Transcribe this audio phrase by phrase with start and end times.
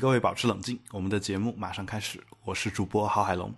[0.00, 2.18] 各位保持冷静，我们的节目马上开始。
[2.42, 3.54] 我是主播郝海龙。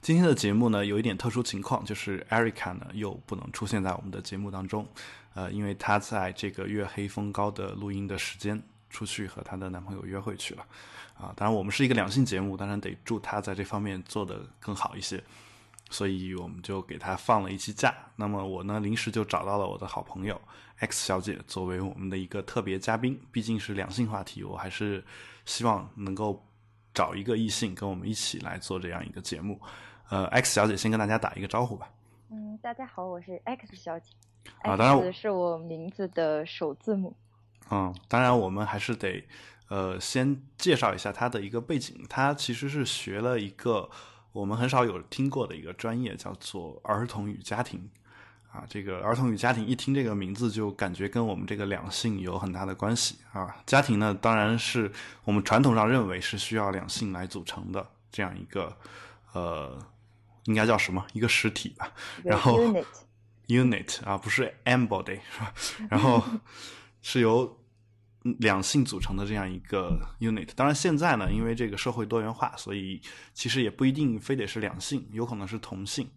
[0.00, 4.88] 今天的节目呢，有一点特殊情况，就是 Erica 呢又不能出现在我们的节目当中，
[5.34, 10.64] 呃，因为她在这个月黑风高的录音的时间出去和她的男朋友约会去了。
[11.12, 15.22] 啊，当然我们是一个两性节目，当然得祝她在这方面做得更好一些，
[15.90, 17.94] 所以我们就给她放了一期假。
[18.16, 20.40] 那么我呢，临时就找到了我的好朋友
[20.78, 25.04] X 小姐作为我们的一个特别嘉宾，毕竟是两性话题，我还是
[25.44, 26.44] 希望能够
[26.94, 29.60] 找一个异性跟我们一起来做这样一个节目。
[30.08, 31.90] 呃，X 小姐先跟大家打一个招呼吧。
[32.30, 34.10] 嗯，大家好，我是 X 小姐。
[34.62, 37.16] 啊，当然是我名字的首字母。
[37.70, 39.24] 嗯，当然我们还是得
[39.68, 42.04] 呃先介绍一下她的一个背景。
[42.08, 43.88] 她其实是学了一个
[44.32, 47.88] 我们很少有听过的一个专业，叫做儿童与家庭。
[48.52, 53.56] 啊，这个儿童与家庭一听这个名字就感觉跟我们这个两性有很大的关系啊。
[53.66, 54.92] 家庭呢，当然是
[55.24, 58.76] 我们传统上认为是需要两性来组成的这样一个
[59.32, 59.78] 呃。
[60.46, 61.06] 应该叫什么？
[61.12, 61.92] 一个实体吧。
[62.24, 62.58] 然后
[63.46, 65.54] unit 啊，不是 embody 是吧？
[65.88, 66.20] 然后
[67.00, 67.56] 是由
[68.40, 70.48] 两性组成的这样一个 unit。
[70.56, 73.00] 当然，现在呢，因为这个社会多元化，所以
[73.32, 76.10] 其实也不一定非得是两性，有可能是同性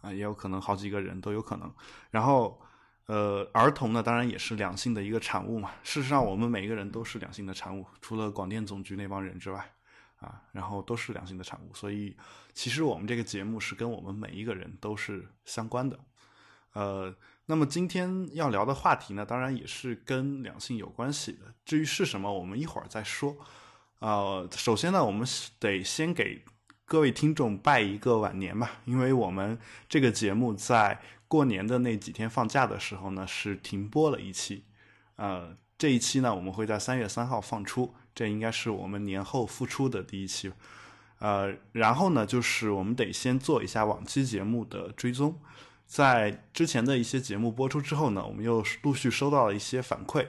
[0.00, 1.72] 啊，也有可能好几个人都有可能。
[2.10, 2.60] 然后，
[3.06, 5.72] 呃，儿童呢，当然也是两性的一个产物嘛。
[5.82, 9.72] 事实上，我们每一个人都是两性的产物，除了广电总局那帮人之外。
[10.20, 12.14] 啊，然后都是良性的产物，所以
[12.52, 15.98] 其实我们这个节目是跟我们每一个人都是相关的。
[16.74, 21.54] 呃，那么今天要聊的话题呢，当然也是跟两性有关系的。
[21.64, 23.34] 至于是什么，我们一会儿再说。
[24.00, 25.26] 呃，首先呢，我们
[25.58, 26.44] 得先给
[26.90, 29.56] 各位听众拜一个晚年吧，因为我们
[29.88, 34.64] 这个节目在过年的那几天放假的时候呢，是停播了一期。
[35.14, 37.94] 呃，这一期呢，我们会在三月三号放出。
[38.12, 40.50] 这应该是我们年后复出的第一期，
[41.20, 45.38] 呃，然后呢，就是我们得先做一下往期节目的追踪，
[45.86, 50.26] 在之前的一些节目播出之后呢，我们又陆续收到了一些反馈，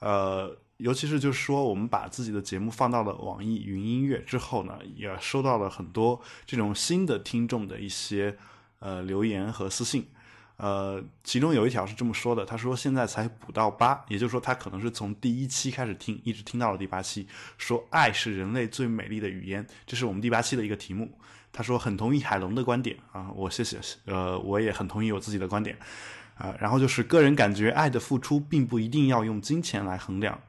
[0.00, 8.36] 呃，尤其是就是说，我们把自己的节目放到了网易云音乐之后呢，也收到了很多这种新的听众的一些
[8.80, 10.06] 呃留言和私信。
[10.56, 17.26] 呃，其中有一条是这么说的，他说现在才补到八，也就是说他可能是从第一期开始听，一直听到了第八期。
[17.58, 21.10] 说爱是人类最美丽的语言，这是我们第八期的一个题目。
[21.52, 25.76] 他说很同意海龙的观点啊，我谢谢，呃，我也很同意我自己的观点
[26.36, 26.54] 啊。
[26.60, 30.40] 然后就是个人感觉，爱的付出并不一定要用金钱来衡量，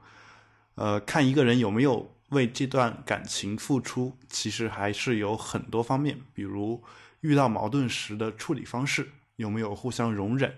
[0.76, 6.84] 呃，看一个人有没有为这段感情付出，其实还是有很多方面，比如
[7.22, 9.10] 遇到矛盾时的处理方式。
[9.38, 10.54] 有没有互相容忍？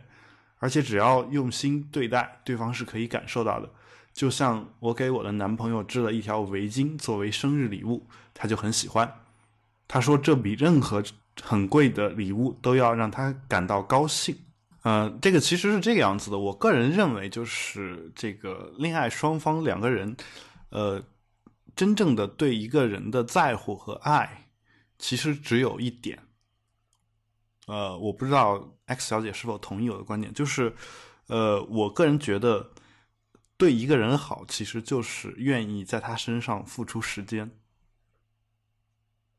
[0.59, 3.67] 而且只要用心对待，对方是可以感受到的。
[4.13, 9.11] 就像我给我的男朋友织了一条围巾作为生日礼物，他就很喜欢。
[9.87, 11.03] 他说这比任何
[11.41, 14.37] 很贵的礼物都要让他感到高兴。
[14.87, 16.39] 呃，这个其实是这个样子的。
[16.39, 20.15] 我个人认为，就是这个恋爱双方两个人，
[20.69, 21.03] 呃，
[21.75, 24.47] 真正的对一个人的在乎和爱，
[24.97, 26.17] 其实只有一点。
[27.65, 30.73] 呃，我不知道 X 小姐是否同意我的观点，就是，
[31.27, 32.71] 呃，我个人觉得，
[33.57, 37.51] 对一个人好，其实就是愿意在他身上付出时间。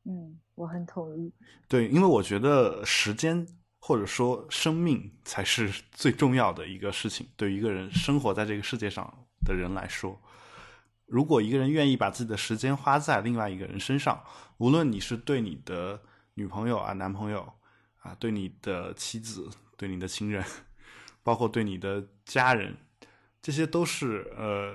[0.04, 1.32] 嗯，我很同意。
[1.66, 3.46] 对，因为我觉得时间
[3.78, 7.26] 或者说生命才是最重要的一个事情。
[7.36, 10.20] 对一个人生活在这个世界上的人来说，
[11.06, 14.22] 如果一个人愿意把自己的时间花在另外一个人身上，
[14.58, 16.02] 无论你是对你的
[16.34, 17.54] 女朋友啊、男朋友。
[18.00, 20.42] 啊，对你的妻子，对你的亲人，
[21.24, 22.76] 包括对你的家人，
[23.42, 24.72] 这些都是呃，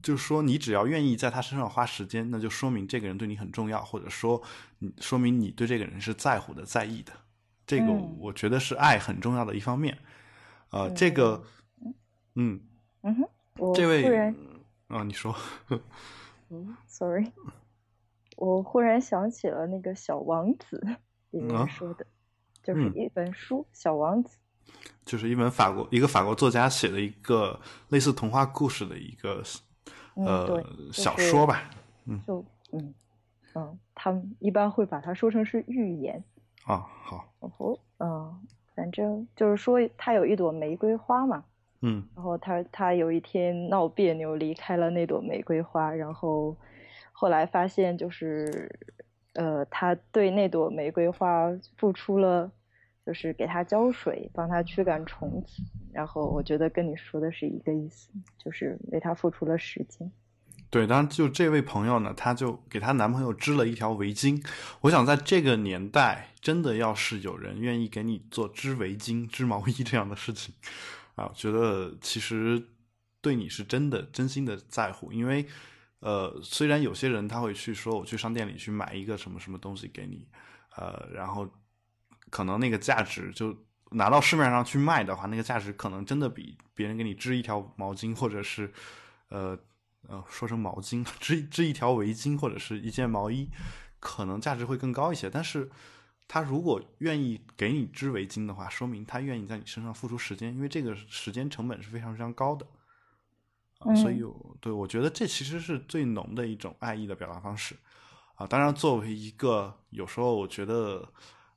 [0.00, 4.40] 就是说，你只要愿意在他身上花时间，那就说明这个人对你很重要，或者说，
[5.00, 7.12] 说明你对这个人是在乎的、在意的。
[7.68, 9.96] 这个我觉得是爱很重要的一方面。
[10.70, 11.44] 呃，这个，
[12.34, 12.58] 嗯
[13.02, 14.34] 嗯哼，这位
[14.88, 15.36] 啊，你说，
[16.48, 17.30] 嗯，sorry，
[18.38, 20.82] 我忽然想起了那个小王子
[21.30, 22.06] 里面说的。
[22.62, 24.36] 就是一本书《小王子》，
[25.04, 29.42] 就是一本法国一个法国作家写的一个类似童话故事的一个
[30.16, 30.62] 呃
[30.92, 31.70] 小说吧。
[32.04, 32.94] 嗯，就嗯
[33.54, 36.22] 嗯，他们一般会把它说成是寓言。
[36.64, 37.32] 啊，好。
[37.40, 41.44] 哦，嗯，反正就是说，他有一朵玫瑰花嘛。
[41.80, 42.06] 嗯。
[42.14, 46.56] 然后他他有一天闹别扭，离开了那朵玫瑰花，然后
[47.12, 48.70] 后来发现就是。
[49.34, 52.50] 呃，他对那朵玫瑰花付出了，
[53.06, 55.62] 就是给它浇水，帮它驱赶虫子。
[55.92, 60.10] 然后我觉得跟你说的是一个意思，就是为它付出了时间。
[60.70, 64.44] 对，当然就这位朋友呢，她就给她男朋友织了一条围巾。
[64.82, 70.54] 我想在这个年代，真的要是有人愿意给你做织围巾、织毛衣这样的事情，
[71.14, 72.62] 啊，觉得其实
[73.22, 75.10] 对你是真的、真心的在乎。
[75.10, 75.46] 因为，
[76.00, 80.28] 呃，虽然有些人他会去说，我去商店里去买一个什么什么东西给你，
[80.76, 81.48] 呃，然后
[82.28, 83.56] 可能那个价值就
[83.92, 88.70] 拿到市面上去卖的话，那个价值可能真的比别人给你织一条毛巾或者是，
[89.30, 89.58] 呃。
[90.08, 93.50] 呃，说成毛巾， 织织一条围巾或者是一件毛衣，
[94.00, 95.28] 可能价值会更高一些。
[95.28, 95.70] 但是，
[96.26, 102.66] 他如果愿意给你织围巾的话，说明他愿意在你身上付出时间，因为这个时间成本是非常非常高的。
[103.96, 104.24] 所以，
[104.60, 107.76] 对我觉得这其实是最浓的一种爱意的表达方式。
[108.34, 111.06] 啊，当然，作为一个有时候我觉得，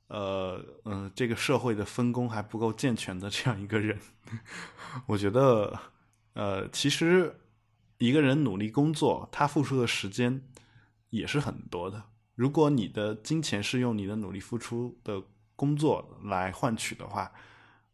[0.08, 3.98] 呃，嗯，这个社会的分工还不够健全的这样一个人，
[5.06, 5.80] 我觉得，
[6.34, 7.34] 呃，其实。
[8.02, 10.42] 一个人努力工作，他付出的时间
[11.10, 12.02] 也是很多的。
[12.34, 15.22] 如果你的金钱是用你的努力付出的
[15.54, 17.30] 工作来换取的话，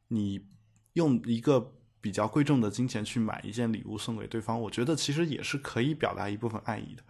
[0.09, 0.47] 你
[0.95, 7.03] 用一个比较贵重的金钱去买一件礼物送给对方，我觉得其实也是可以表达一部分爱意的。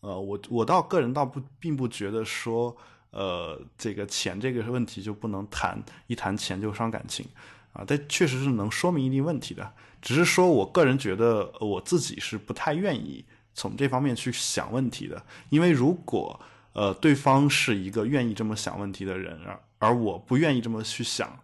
[0.00, 2.76] 呃，我我倒个人倒不并不觉得说，
[3.10, 7.24] 呃，这个钱这个问题就不能谈，一谈钱就伤感情
[7.72, 7.84] 啊。
[7.86, 9.72] 但确实是能说明一定问题的。
[10.00, 13.24] 只是说，我个人觉得我自己是不太愿意
[13.54, 16.40] 从这方面去想问题的，因为如果
[16.72, 21.38] 呃对方是一个愿意这么想问题的人，而而我不愿意这么去想，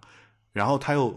[0.53, 1.17] 然后他又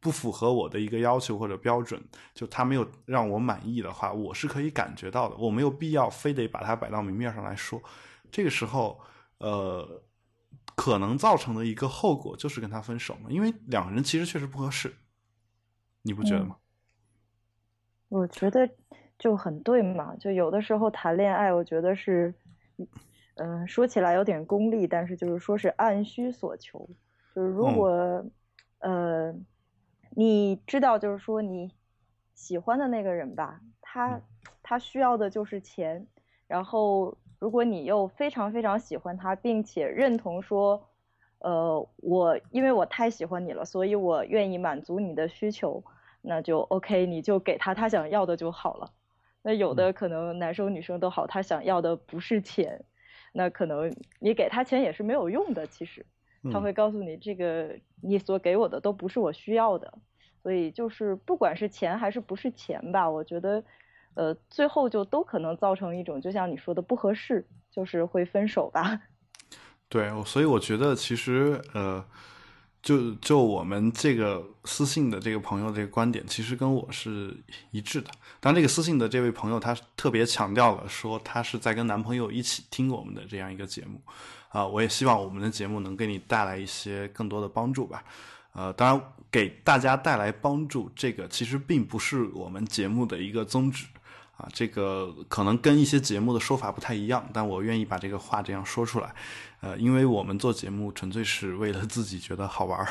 [0.00, 2.00] 不符合我的一个要求或者标准，
[2.34, 7.82] 就他没有让我满意的话，我是可以感觉到的，我没有必要非得把它摆到明面上来说。
[8.30, 9.00] 这个时候，
[9.38, 10.02] 呃，
[10.76, 14.94] 可能造成的一个后果就是跟他分手嘛，因为两个人其实确实不合适。
[16.02, 16.56] 你不觉得吗？
[18.08, 18.68] 我觉得
[19.18, 20.16] 就很对嘛。
[20.16, 22.32] 就有的时候谈恋爱，我觉得是，
[23.34, 26.88] 嗯，说起来有点功利，但是就是说是按需所求。
[27.34, 28.24] 就是如果，
[28.78, 29.34] 呃，
[30.10, 31.70] 你知道，就是说你
[32.34, 34.20] 喜欢的那个人吧，他
[34.62, 36.06] 他需要的就是钱。
[36.46, 40.87] 然后，如果你又非常非常喜欢他，并且认同说，
[41.40, 45.82] 呃，我因为我太喜欢你了，所以我愿意满足你的需求。
[46.20, 48.90] 那就 OK，你就给他他想要的就好了。
[49.42, 52.84] 那有的可能男生女生都好，他想要的不是钱，
[53.32, 55.66] 那可能你给他钱也是没有用的。
[55.68, 56.04] 其实
[56.52, 59.94] 他会告诉你，这个你所给我的都不是我需要的。
[60.42, 63.62] 所以就是不管是钱还是不是钱吧，我觉得，
[64.14, 69.02] 呃，最后就都可能造成一种，就像你说的不合适，就是会分手吧。
[69.88, 72.04] 对，所以我觉得其实呃。
[72.80, 77.36] 就就我们这个私信的这个朋友这个观点，其实跟我是
[77.72, 78.08] 一致的。
[78.38, 84.00] 当这个私信的这位朋友，他特别强调了说，他是在跟男朋友一起听我们的这样一个节目，
[84.50, 88.04] 啊，我也希望我们的节目能给你带来一些更多的帮助吧。
[88.52, 93.86] 呃，当然给大家带来帮助，这个其实并不是我们节目的一个宗旨。
[94.36, 99.12] 啊，这个可能跟一些节目的说法不太一样，但我愿意把这个话这样说出来，
[99.60, 102.88] 呃，因为我们做节目纯粹是为了自己觉得好玩儿，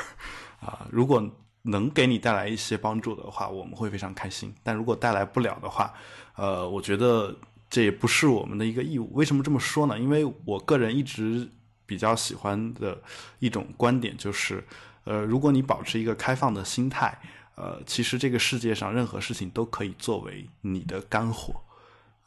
[0.60, 1.22] 啊，如果
[1.62, 4.54] 能给你带来一些帮助的话，我们会非常开心。
[4.62, 5.92] 但如果带来不了的话，
[6.36, 7.34] 呃，我觉得
[7.68, 9.12] 这也不是我们的一个义务。
[9.14, 9.98] 为什么这么说呢？
[9.98, 11.48] 因为我个人一直
[11.86, 13.00] 比较喜欢的
[13.38, 14.64] 一种观点就是，
[15.04, 17.18] 呃，如果你保持一个开放的心态。
[17.60, 21.60] 呃，其实这个世界上任何事情都可以作为你的干货，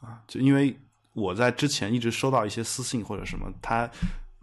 [0.02, 0.78] 啊，就因为
[1.14, 3.88] 我在之前一直收到一些私信或者什么，他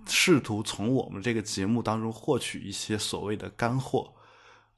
[0.10, 4.12] 试图从我们这个节目当中获取一些所谓的干货，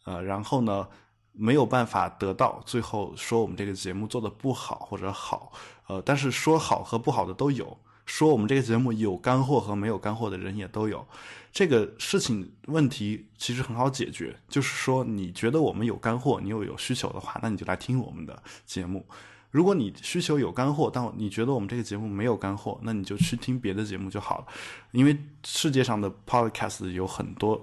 [0.04, 0.88] 呃，然后呢
[1.32, 5.54] 没有办法得到，最后说我们这个节目做的不好或者好，
[5.88, 7.78] 呃，但是说好和不好的都有。
[8.04, 11.08] 说我们这个节目有干货和没有干货的人也都有，
[11.54, 19.00] 这个事情问题其实很好解决，就是说你觉得我们有干货，你又有需求的话，那你就来听我们的节目；
[19.51, 24.48] 如果你需求有干货，但你觉得我们这个节目没有干货，那你就去听别的节目就好了。
[24.91, 25.15] 因为
[25.46, 27.62] 世界上的 podcast 有很多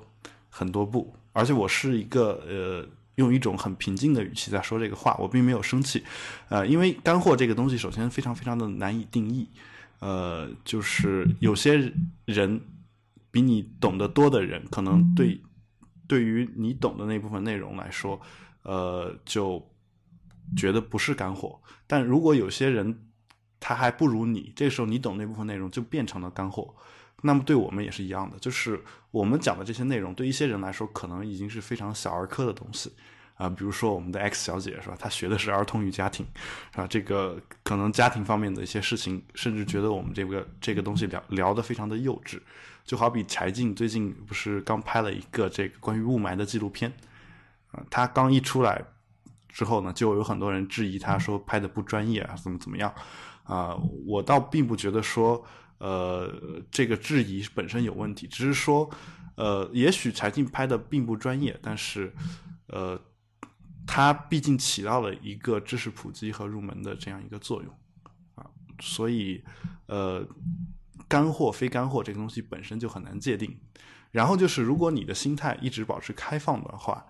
[0.50, 6.04] 很多部，而且我是一个呃用一种很平静的语气在说这个话，我并没有生气，
[6.50, 9.49] 呃，因为干货这个东西首先非常非常的难以定义。
[10.00, 11.92] 呃，就是有些
[12.25, 12.61] 人
[13.30, 15.40] 比你懂得多的人，可能对
[16.07, 18.21] 对于你懂的那部分内容来说，
[18.62, 19.61] 呃，就
[20.57, 21.59] 觉得不是干货。
[21.88, 23.07] 但如果有些人
[23.59, 26.73] 他还不如你，这时候你懂那部分内容就变成了干货。
[27.23, 28.80] 那么对我们也是一样的，就是
[29.11, 32.92] 我们讲的这些内容，对一些人来说可能已经是非常小儿科的东西
[33.35, 34.97] 啊，比如说我们的 X 小姐是吧？
[34.97, 36.25] 她学的是儿童与家庭，
[36.71, 36.87] 是吧？
[36.87, 42.40] 这个可能家庭方面的一些事情，甚至觉得我们这个这个东西聊聊得非常的幼稚。
[42.85, 46.92] 就好比柴静最近不是刚拍了一个这个关于雾霾的纪录片，
[47.73, 48.83] 啊，她刚一出来
[49.59, 52.95] 之后呢，就有很多人质疑他说拍的不专业啊，怎么怎么样
[53.43, 53.77] 啊？
[54.07, 55.45] 我倒并不觉得说，
[55.79, 56.33] 呃，
[56.71, 58.88] 这个质疑本身有问题，只是说，
[59.35, 62.15] 呃，也许柴静拍的并不专业，但是，
[62.69, 62.97] 呃。
[63.91, 67.75] 它毕竟起到了一个知识普及和入门的这样一个作用，
[68.35, 68.45] 啊，
[68.81, 69.43] 所以，
[69.87, 70.23] 呃，
[71.09, 73.59] 干货非干货这个东西本身就很难界定。
[74.11, 77.07] 然后就是，如果你的心态一直保持开放的话，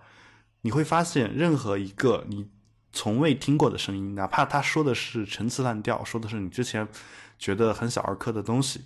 [0.61, 2.49] 你会发现任何一个你
[2.91, 6.87] 从未听过的声音，哪怕他说的是陈词滥调，说的是你之前
[7.37, 8.85] 觉得很小儿科的东西，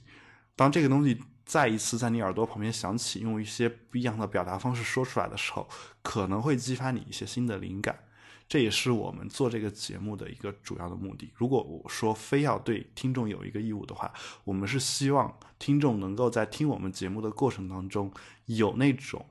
[0.56, 1.22] 当这个东西。
[1.46, 5.68] 再一次在你耳朵旁边响起，用一些不一样的表达方式说出来的时候，
[6.02, 8.00] 可能会激发你一些新的灵感。
[8.48, 11.30] 这也是我们做这个节目的一个主要的目的。
[11.36, 14.10] 如果我说非要对听众有一个义务的话，
[14.46, 18.10] 我们是希望听众能够在听我们节目的过程当中
[18.46, 19.26] 有那种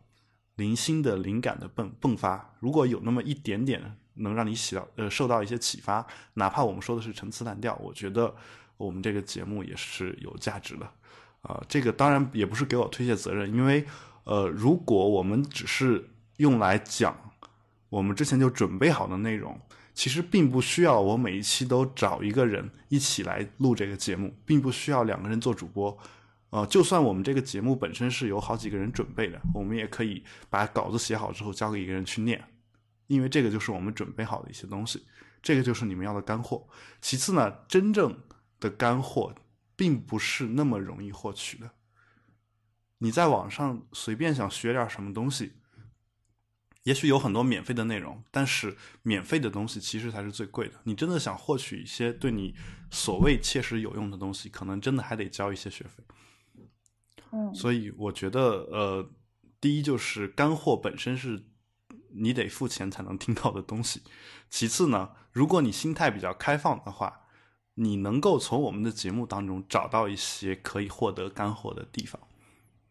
[0.57, 2.55] 零星的灵感的迸迸发。
[2.61, 8.35] 如果有那么一点点能让你起到呃受到一些启发，哪怕我们说的是陈词滥调，我觉得
[8.77, 10.91] 我们这个节目也是有价值的。
[11.43, 13.85] 啊，这个当然也不是给我推卸责任，因为，
[14.23, 17.17] 呃，如果我们只是用来讲
[17.89, 19.61] 我们之前就准备好的内容，
[19.93, 25.99] 其实并不需要我每一期都找一个人一起来录这个节目，并不需要两个人做主播，
[26.53, 32.43] 呃，就算我们这个节目本身是有好几个人准备的，我们也可以把稿子写好之后交给一个人去念，
[33.09, 35.05] 因为这个就是我们准备好的一些东西，
[35.43, 36.69] 这个就是你们要的干货。
[37.01, 38.17] 其次呢，真正
[38.61, 39.35] 的干货。
[39.75, 41.73] 并不是那么容易获取的。
[42.99, 45.55] 你在网上随便想学点什么东西，
[46.85, 50.75] 也许有很多免费的内容，但是免费的东西其实才是最贵的。
[50.85, 52.55] 你真的想获取一些对你
[52.93, 56.05] 所谓切实有用的东西，可能真的还得交一些学费。
[57.33, 59.11] 嗯，所以我觉得，呃，
[59.61, 61.43] 第一就是干货本身是
[62.15, 64.03] 你得付钱才能听到的东西。
[64.49, 67.19] 其次呢，如果你心态比较开放的话。
[67.75, 72.21] 你能够从我们的节目当中找到一些可以获得干货的地方。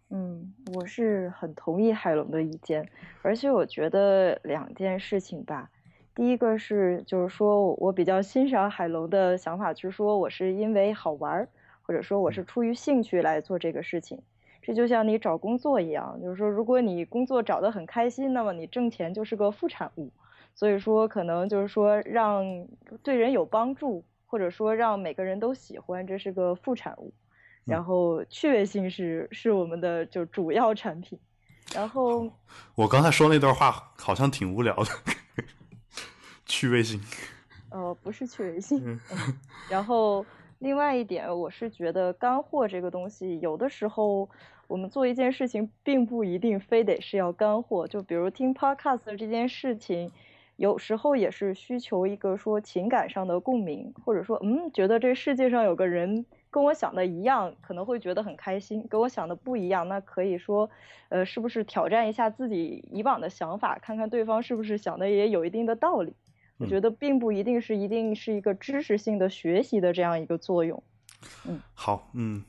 [0.10, 2.90] 嗯，我是很同意海龙的意见，
[3.22, 5.70] 而且我觉得两件事情吧。
[6.16, 11.48] 第一个是，就是说我比较欣赏海龙的想法，就是说我是因为好玩，
[11.84, 14.20] 或者说我是出于兴趣来做这个事情。
[14.62, 20.12] 这就像你找工作一样，就是说如果你工作找得很开心，那么你挣钱就是个副产物。
[20.54, 22.68] 所以说，可能就是说让
[23.04, 24.04] 对人有帮助。
[24.32, 27.14] 或者说让每个人都喜欢，这是个副产物，
[27.66, 31.20] 然后趣味性是是我们的就主要产品。
[31.76, 32.32] 然后
[32.76, 34.90] 我刚才说那段话好像挺无聊的，
[36.48, 37.02] 趣味性。
[37.72, 38.98] 呃，不是趣味性。
[39.68, 40.26] 然后
[40.62, 44.30] 另外一点，我是觉得干货这个东西，有的时候
[44.68, 47.88] 我们做一件事情，并不一定非得是要干货。
[47.88, 50.12] 就比如听 podcast 这件事情。
[50.58, 58.86] 有时候也是需求一个说情感上的共鸣，或者说，嗯，觉得这世界上有个人跟我想的一样，可能会觉得很开心。
[58.88, 60.70] 跟我想的不一样，那可以说，
[61.10, 66.14] 呃，是不是挑战一下自己以往的想法，看看对方是不是想的也有一定的道理？
[66.62, 70.82] 我觉得并不一定是一定是一个知识性的学习的这样一个作用。
[71.46, 72.44] 嗯，好，嗯。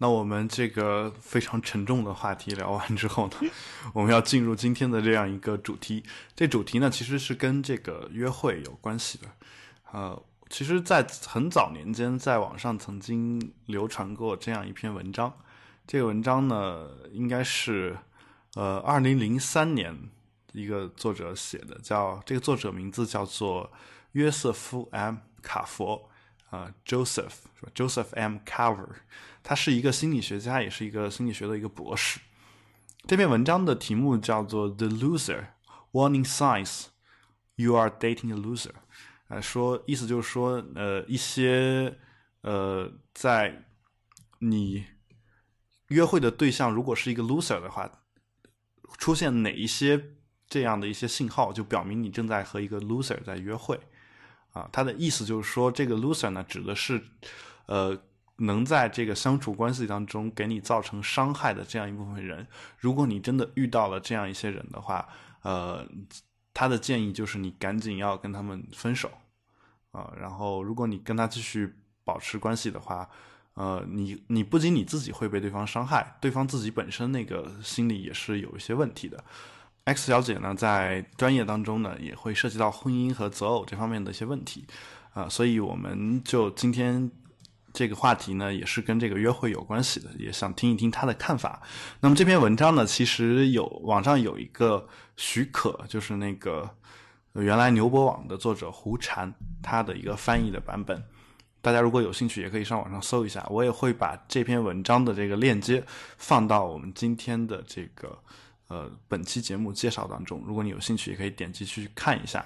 [0.00, 3.50] 那我们这个非常沉重的话题聊完之后呢，
[3.92, 6.04] 我们要进入今天的这样一个主题。
[6.36, 9.26] 这主题呢，其实是跟这个约会有关系的。
[9.90, 15.32] 呃，其实，在很早年间，在网上曾经流传过这样一篇文章。
[15.84, 17.96] 这个文章呢，应该是
[18.54, 19.92] 呃，二零零三年
[20.52, 23.72] 一个作者写的，叫这个作者名字叫做
[24.12, 26.08] 约瑟夫 ·M· 卡佛。
[26.50, 28.38] 啊，Joseph 是吧？Joseph M.
[28.46, 28.88] Carver，
[29.42, 32.20] 他是一个心理学家，也是一个心理学的一个博士。
[33.06, 35.48] 这篇文章的题目叫做《The Loser
[35.92, 36.86] Warning Signs
[37.56, 38.70] You Are Dating a Loser》。
[39.28, 41.98] 呃，说意思就是说，呃，一些
[42.40, 43.66] 呃，在
[44.38, 44.86] 你
[45.88, 47.90] 约会的对象如果是一个 loser 的话，
[48.96, 50.02] 出现哪一些
[50.48, 53.78] 这样的一些信号，就表明你正在和一个 loser 在约会。
[54.52, 57.00] 啊，他的意思就是说，这个 loser 呢，指的是，
[57.66, 57.96] 呃，
[58.36, 62.46] 能在这个相处关系当中给你造成伤害的这样一部分人。
[62.78, 65.06] 如果你真的遇到了这样一些人的话，
[65.42, 65.86] 呃，
[66.54, 69.10] 他的建议就是你赶紧要跟他们分手，
[69.92, 73.08] 啊，然后如果你跟他继续保持关系的话，
[73.52, 79.22] 呃，你你不仅你自己会被对方伤害，对方自己本身那个心里也是有一些问题的。
[79.88, 84.66] X 小姐呢，在专业当中呢，也会涉及到婚姻和择偶这方面的一些问题，
[85.14, 87.10] 啊，所以我们就今天
[87.72, 91.62] 这个话题呢，也是跟这个约会有关系的，也想听一听她的看法。
[92.00, 96.68] 那么这篇文章呢，其实有网上有一个许可，就是那个
[97.32, 101.02] 原来牛博网的作者胡禅他的一个翻译的版本，
[101.62, 103.46] 大家如果有兴趣，也可以上网上搜一下。
[103.48, 105.82] 我也会把这篇文章的这个链接
[106.18, 108.18] 放到我们今天的这个。
[108.68, 112.44] 呃，本期节目介绍当中，如果你有兴趣，也可以点击去看一下。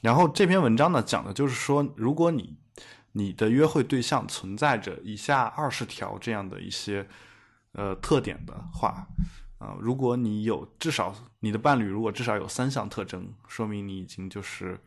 [0.00, 2.56] 然后这篇文章呢，讲的就是说，如果你
[3.10, 7.04] 你的约会对象存在着以下二十条这样的一些
[7.72, 9.04] 呃特点的话，
[9.58, 14.80] 啊，如果你有至少你的伴侣如果至少有三项特征，说明你已经就是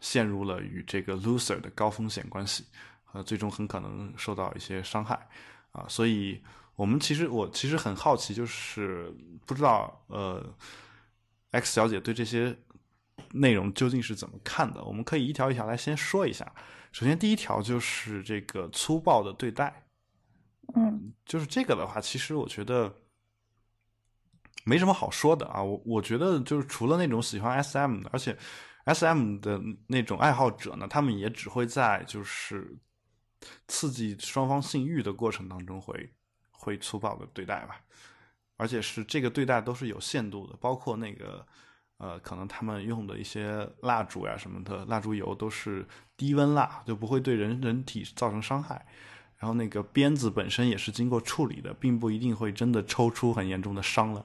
[0.00, 2.66] 陷入了与这个 loser 的高风险关系，
[3.12, 5.26] 呃，最终很可能受到一些伤害
[5.70, 6.42] 啊，所以。
[6.82, 9.14] 我们其实，我其实很好奇，就是
[9.46, 10.52] 不知道，呃
[11.52, 12.58] ，X 小姐对这些
[13.30, 14.82] 内容究竟是怎么看的？
[14.82, 16.52] 我们可以一条一条来先说一下。
[16.90, 19.86] 首先，第一条就是这个粗暴的对待，
[20.74, 22.92] 嗯，就是这个的话，其实我觉得
[24.64, 25.62] 没什么好说的啊。
[25.62, 28.36] 我我觉得就是除了那种喜欢 SM 的，而且
[28.86, 32.76] SM 的那种爱好者呢，他们也只会在就是
[33.68, 36.12] 刺激双方性欲的过程当中会。
[36.62, 37.80] 会粗暴的对待吧，
[38.56, 41.44] 而且是这个对待都是有限度的，包括那个
[41.98, 45.84] 呃，可能他们用的一些蜡烛呀什么的，蜡烛油都是
[46.16, 48.86] 低温蜡，就不会对人人体造成伤害。
[49.38, 54.22] 然后那个鞭子本身也是经过处理的，并不一定会真的抽出很严重的伤来。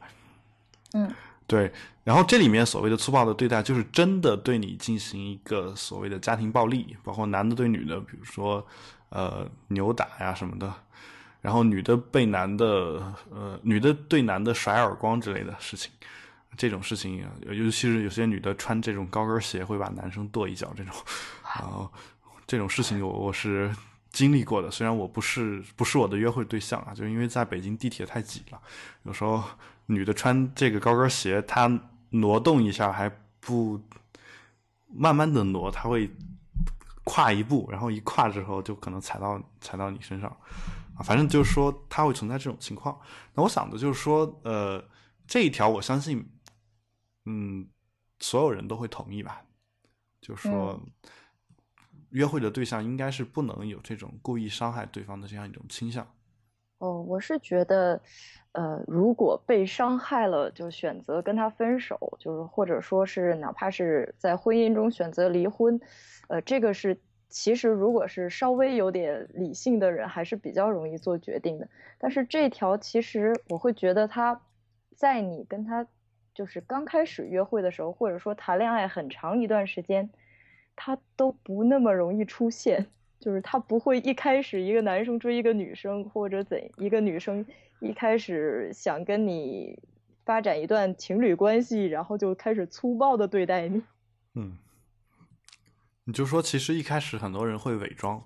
[0.94, 1.12] 嗯，
[1.48, 1.74] 对。
[2.03, 8.63] 然后这里面所谓的粗暴的对待，就是真的对你进行一个所谓的家庭暴力，包括男的对女的，比如说
[9.10, 10.72] 呃扭打呀什么的。
[11.41, 12.65] 然后女的被男的，
[13.29, 15.91] 呃，女的对男的甩耳光之类的事情，
[16.58, 20.93] 这种事情，尤其是有些女的穿这种高跟鞋会把男生跺一脚，这种，
[21.56, 21.89] 然后
[22.45, 23.73] 这种事情我我是
[24.10, 24.71] 经历过的。
[24.71, 28.60] 虽然我不是不是我的约会对象啊，就因为在北京地铁太挤了，
[29.04, 29.43] 有时候
[29.86, 31.71] 女的穿这个高跟鞋，她
[32.10, 33.80] 挪动一下还不
[34.91, 36.10] 慢慢的挪，她会
[37.04, 40.36] 跨一步，然后一跨之后就可能踩到踩到你身上。
[40.97, 42.99] 啊，反正就是说，它会存在这种情况。
[43.36, 44.83] 那我想的就是说，呃，
[45.27, 46.27] 这一条我相信，
[47.25, 47.69] 嗯，
[48.19, 49.43] 所有人都会同意吧。
[50.19, 50.81] 就是说，
[52.10, 56.05] 约会的对象应该是不能有这种故意伤害对方的这样一种倾向。
[56.79, 58.01] 哦，我是觉得，
[58.53, 65.79] 呃，如果被伤害了，就选择跟他分手，就是或者说是哪怕是在婚姻中选择离婚，
[66.27, 66.99] 呃，这个是。
[67.29, 71.67] 其实，如果是稍微有点理性的人，还是比较容易做决定的。
[71.97, 74.41] 但是这条，其实我会觉得他，
[74.95, 75.85] 在你跟他
[76.33, 80.09] 就是刚开始约会的时候，或者说谈恋爱很长一段时间，
[80.75, 82.85] 他都不那么容易出现。
[83.19, 87.43] 就是他不会一开始一个男生追一个女生，或者怎一个女生
[87.79, 89.77] 一开始想跟你
[90.23, 93.81] 发展一段情侣关系，然后就开始粗暴的对待你。
[94.35, 94.57] 嗯。
[96.10, 98.24] 你就说，其实一开始很多人会伪装，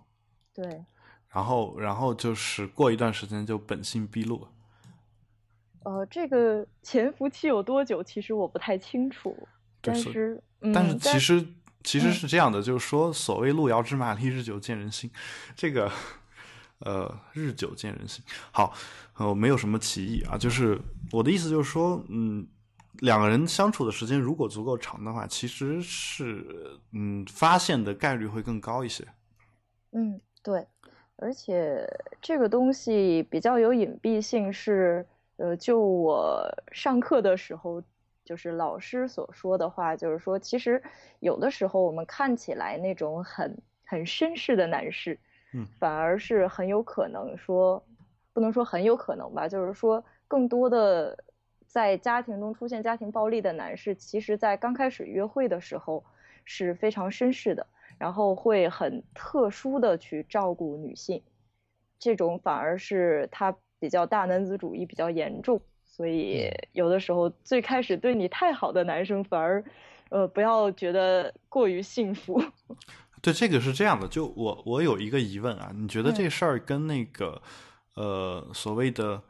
[0.54, 0.86] 对，
[1.30, 4.48] 然后，然后就是过一段时间就本性毕露。
[5.82, 8.04] 呃，这个潜伏期有多久？
[8.04, 9.36] 其实我不太清楚。
[9.82, 11.48] 但是，但是其实
[11.84, 15.10] 其实是这样的，就是说，所谓路遥知马力，日久见人心。
[15.56, 15.92] 这个，
[16.82, 18.24] 呃，日久见人心。
[18.52, 18.76] 好，
[19.16, 20.80] 呃，没有什么歧义啊，就是
[21.12, 22.48] 我的意思就是说，嗯。
[23.00, 26.46] 两个人相处的时间如果足够长的话，其实是
[26.92, 29.06] 嗯发现的概率会更高一些。
[29.92, 30.68] 嗯，对，
[31.16, 31.88] 而且
[32.22, 35.06] 这个东西比较有隐蔽性，是
[35.38, 37.82] 呃，就我上课的时候，
[38.24, 40.82] 就是老师所说的话，就是说，其实
[41.20, 45.18] 有的时候我们看起来那种很很绅士的男士，
[45.54, 47.84] 嗯，反而是很有可能说，
[48.34, 51.18] 不能说很有可能吧，就是说更多的。
[51.72, 56.04] 在家庭中出现家庭暴力的男士，其实，在刚开始约会的时候
[56.44, 57.66] 是非常绅士的，
[57.98, 61.22] 然后会很特殊的去照顾女性，
[61.98, 69.64] 这种反而是他比较大男子主义比较严重，所以有的时候最开始对你太好的男生，反而，
[70.10, 72.44] 呃，不要觉得过于幸福。
[73.24, 77.42] 对，这个是这样的，就我我有一个疑问啊，你觉得这事儿跟那个，
[77.96, 79.24] 呃，所谓的。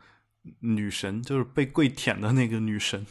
[0.60, 3.06] 女神就是被跪舔的那个女神，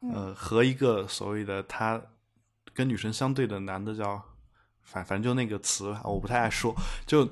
[0.00, 2.02] 呃，和一个所谓的他
[2.72, 4.22] 跟女神相对的男的叫，
[4.82, 6.74] 反反正就那个词我不太爱说。
[7.06, 7.28] 就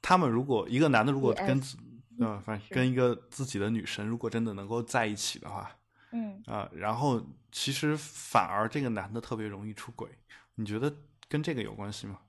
[0.00, 1.60] 他们如果一个男的如果跟，
[2.20, 5.76] 呃，反正跟一个自己的女神如果真的能够在一起的话，
[6.12, 10.08] 嗯啊、然后其实反而这个男的特别容易出轨，
[10.54, 10.94] 你觉得
[11.28, 12.20] 跟这个有关系吗？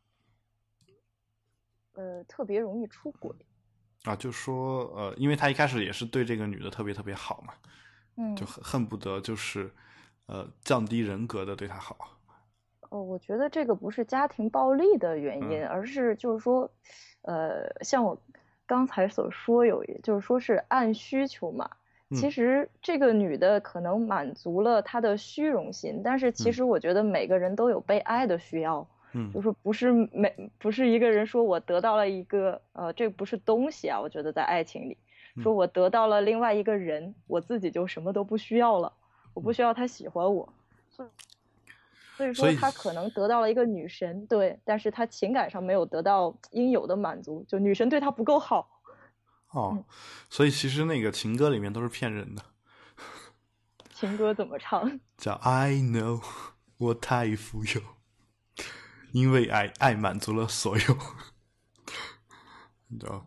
[1.94, 3.36] 呃，特别容易出轨。
[4.06, 7.54] 啊，就说呃，因为他一开始也是对这个女的特别特别好嘛，
[8.18, 9.72] 嗯就恨恨不得就是
[10.28, 11.98] 呃降低人格的对她好。
[12.90, 16.70] 哦，我觉得这个不是家庭暴力的原因，嗯而是就是说，
[17.24, 18.18] 呃，像我
[18.68, 21.70] 刚才所说有，就是说是按需求嘛。
[22.12, 29.32] 其嗯实这个女的可能满足了她的虚荣心，但是其嗯实我觉得每个人都有被爱的需要，嗯。
[29.34, 34.98] 就是不是每不是一个人说我得到了一个呃，这不是东西啊，我觉得在爱情里，
[35.42, 38.94] 说嗯我得到了另外一个人，我自己就什么都不需要了，
[39.34, 40.54] 我不需要他喜欢我，
[40.92, 41.10] 所以
[42.16, 48.70] 所以说他可能得到了一个女神，对，但是他情感上没有得到应有的满足，就女神对他不够好。
[49.52, 49.84] 哦嗯，
[50.30, 52.42] 所以其实那个情歌里面都是骗人的，
[53.94, 55.00] 情歌怎么唱？
[55.18, 56.22] 叫 I know
[56.78, 57.82] 我太富有，
[59.16, 60.98] 因为爱爱满足了所有。
[62.90, 63.26] 你知道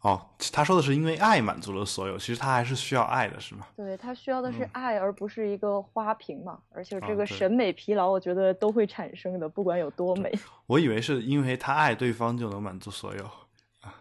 [0.00, 3.66] 哦，他说的是因为爱满足了所有，其实他还是需要爱的，是吗？
[3.76, 6.58] 对他需要的是嗯爱，而不是一个花瓶嘛。
[6.70, 10.32] 而且这个审美疲劳，我觉得都会产生的，不管有多美。
[10.66, 13.30] 我以为是因为他爱对方就能满足所有。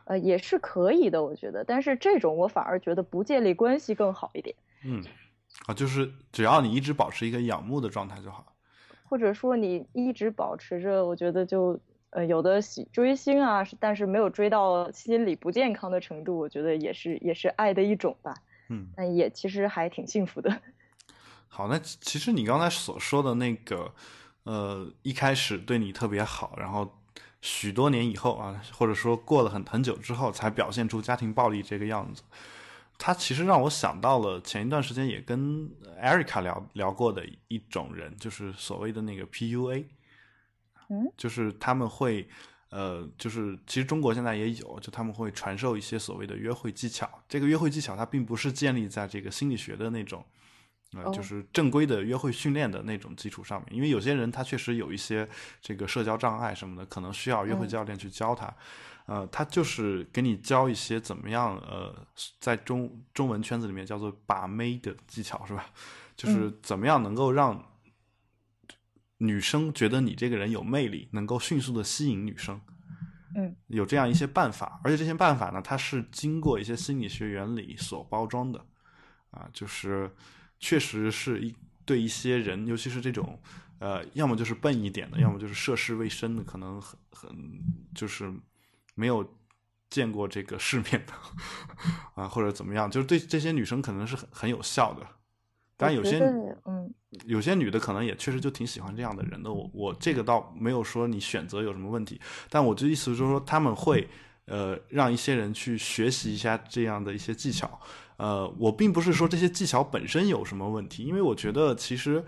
[0.05, 1.65] 呃，也是可以的，我觉得。
[1.65, 5.03] 但是这种我反而觉得不建立关系更好一点，嗯，
[5.65, 8.54] 啊，就是只要你一直保持一个仰慕的状态就好。
[9.15, 18.33] 或者说你一直保持着，我觉得就呃有的喜追星啊，但是没有追到心理不健康的程度，我觉得也是也是爱的一种吧。
[18.67, 20.53] 嗯，但也其实还挺幸福的。
[21.47, 23.93] 好，那其其实你刚才所说的那个，
[24.43, 26.91] 呃，一开始对你特别好，然后
[27.39, 32.21] 许多年以后啊，或者说过了很很久之后，才表现出家庭暴力这个样子。
[32.97, 35.69] 他其实让我想到了前一段时间也跟
[36.01, 39.85] Erica 聊聊过的一种人，就是所谓的那个 PUA，
[40.89, 42.27] 嗯，就是他们会，
[42.69, 47.09] 呃，就是其实中国现在也有，就他们会传授一些所谓的约会技巧。
[47.27, 50.25] 这个约会技巧它并不是建立在这个心理学的那种，
[50.93, 55.27] 呃，哦就是正规的约会训练的那种基础上面，因为有些人他确实有一些
[55.61, 58.53] 这个社交障碍什么的，可能需要约会嗯教练去教他。
[59.07, 61.95] 呃，他就是给你教一些怎么样，呃，
[62.39, 65.67] 在中中文圈子里面叫做把妹的技巧，是吧？
[66.15, 67.63] 就是怎么样能够让
[69.17, 72.59] 女生觉得你这个人有魅力，能够迅速的吸引女生。
[73.35, 78.65] 嗯，有这样一些办法，而且这些办法呢，它是经过一些心理学原理所包装的，
[79.29, 80.09] 啊，就是
[80.59, 81.53] 确实是一
[81.85, 83.39] 对一些人，尤其是这种
[83.79, 87.29] 呃，要么就是笨一点的，要么就是涉世未深的，可能很很
[87.93, 88.33] 就是
[88.95, 89.37] 没有
[89.89, 91.13] 见过这个世面的
[92.15, 95.05] 啊，或者怎么样，就是对这些女生可能是很很有效的。
[95.77, 96.19] 当然，有些
[96.65, 96.93] 嗯
[97.25, 99.51] 有些女的可能也确实就挺喜欢这样的人的。
[99.51, 104.07] 我我这个倒没有说你选择有什么问题，但我就意思就是说他们会
[104.45, 107.79] 呃让一些人去学习一下这样的一些技巧。
[108.17, 112.23] 呃，我并不是说这些技巧本身有什么问题，因为我觉得其实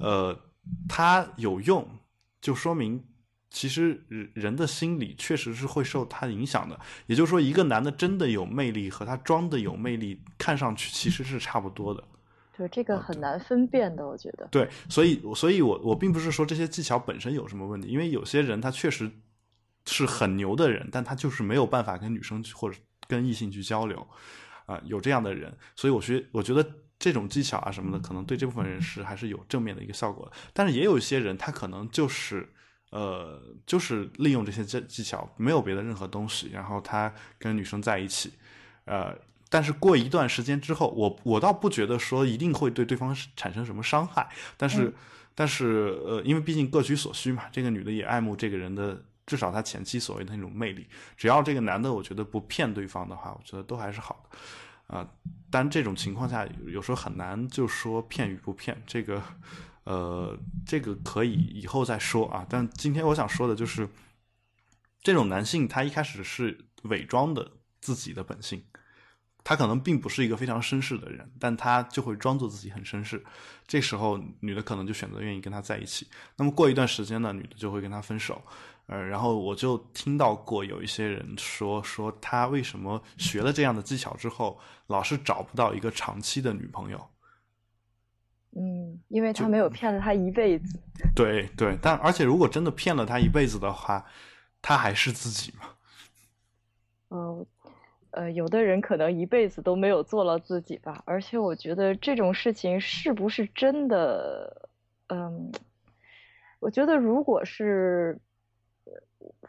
[0.00, 0.38] 呃
[0.88, 1.86] 它有用，
[2.40, 3.02] 就说明
[3.50, 6.78] 其实人人的心理确实是会受它影响的。
[7.06, 12.02] 也就是说，一个男的真的有魅力和他装的有魅力，看上去其实是差不多的。
[12.56, 14.46] 就是这个很难分辨的，我觉得。
[14.50, 19.08] 对，所以，所以我我并不是说这些技巧本身有什么问题，因为有些人他确实
[19.86, 24.04] 是很牛的人，但他就是没有办法跟女生去或者跟异性去交流，
[24.68, 26.64] 啊、有这样的人，所以我觉我觉得
[26.98, 32.48] 这种技巧啊什么的，可能对这部分人是还是有正面的一个效果，但是也有一些人他可能就是。
[32.90, 38.32] 呃，就是利用这些技技巧，没有别的任何东西，然后他跟女生在一起，
[38.86, 39.14] 呃，
[39.50, 44.26] 但是过一段时间之后，我我倒不觉得说一定会对对方产生什么伤害，
[44.56, 44.94] 但是、嗯。
[45.34, 55.08] 但是呃，因为毕竟各取所需嘛，这个女的也爱慕这个人的，至少他前期所谓的那种魅力，只要这个男的我觉得不骗对方的话，我觉得都还是好的，啊、
[55.48, 59.22] 但这种情况下有有时候很难就说骗与不骗，这个
[59.84, 60.36] 呃，
[60.66, 63.88] 这个可以以后再说啊，但今天我想说的就是。
[65.00, 67.48] 这种男性他一开始是伪装的
[67.80, 68.62] 自己的本性，
[69.44, 73.24] 他可能并不是一个非常绅士的人，但他就会装作自己很绅士。
[73.66, 76.08] 这时候女的可能就选择愿意跟他在一起。
[76.36, 78.42] 那么过一段时间呢，女的就会跟他分手。
[78.88, 86.98] 呃，然后我就听到过有一些人说，说他为什么学了这样的技巧之后，老是找不到一个长期的女朋友。
[88.56, 90.80] 嗯，因为他没有骗了他一辈子。
[91.14, 94.06] 对对，但而且如果真的骗了他一辈子的话，
[94.62, 95.66] 他还是自己嘛？
[97.08, 97.46] 呃，
[98.12, 101.02] 呃，有的人可能一辈子都没有做了自己吧。
[101.04, 104.70] 而且我觉得这种事情是不是真的，
[105.08, 105.52] 嗯，
[106.58, 108.18] 我觉得如果是，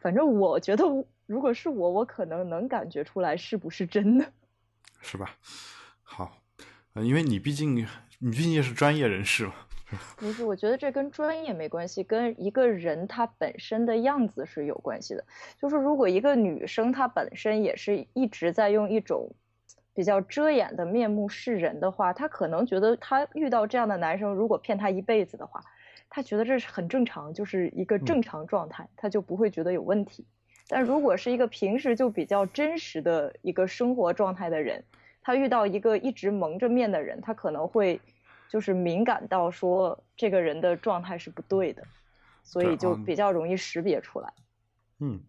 [0.02, 0.84] 反正我觉得
[1.26, 4.26] 如果是我，我可能能感觉出来是不是真的，
[5.02, 5.36] 是吧？
[6.04, 6.38] 好，
[6.94, 9.54] 呃，因为你毕竟你毕竟也是专业人士嘛。
[10.18, 15.26] 不是，我觉得这跟专业没关系，跟一个人他本身的样子是有关系的。
[15.60, 19.32] 就是如果一个女生她本身也是一直在用一种
[19.96, 25.60] 比较遮掩的面目示人的话，她可能觉得她遇到这样的男生，如果骗她一辈子的话，
[26.08, 30.24] 她觉得这是很正常，就是一个正常状态，他就不会觉得有问题。
[30.68, 34.84] 但如果是一个平时就比较真实的一个生活状态的人，
[35.22, 38.00] 他遇到一个一直蒙着面的人，他可能会。
[38.52, 41.86] 就是敏感到说这个人的状态是不对的，
[42.44, 44.34] 所以就比较容易识别出来。
[44.98, 45.22] 嗯，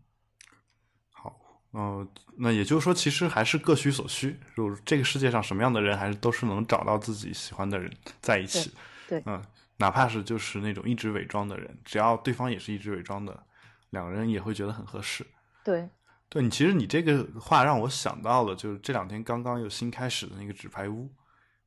[1.10, 1.38] 好，
[1.74, 4.40] 嗯，那也就是说，其实还是各取所需。
[4.56, 8.72] 就这个世界上什么样的人，还是都是能找到自己喜欢的人在一起。
[9.06, 9.38] 对，嗯，
[9.80, 13.44] 哪怕是就是那种一直伪装的人，只要对方也是一直伪装的，
[13.90, 15.26] 两个人也会觉得很合适。
[15.64, 15.88] 对，
[16.28, 21.06] 对你其实你这个话让我想到了，就是这两天刚刚又新开始的那个《纸牌屋》，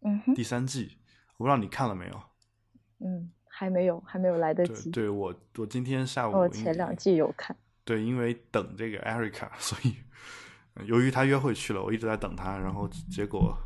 [0.02, 0.98] 嗯哼，第三季。
[1.38, 2.22] 我不知道你看了没有？
[3.00, 4.92] 嗯，还没有，还没有来得及。
[4.92, 7.58] 对我，我今天下午我前两季有看。
[7.84, 9.98] 对，因为等这个 Erica，所以
[10.86, 12.58] 由于他约会去了，我一直在等他。
[12.58, 13.58] 然后结果，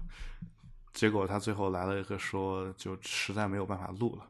[0.93, 4.27] 结果他最后来了一个说，就实在没有办法录了。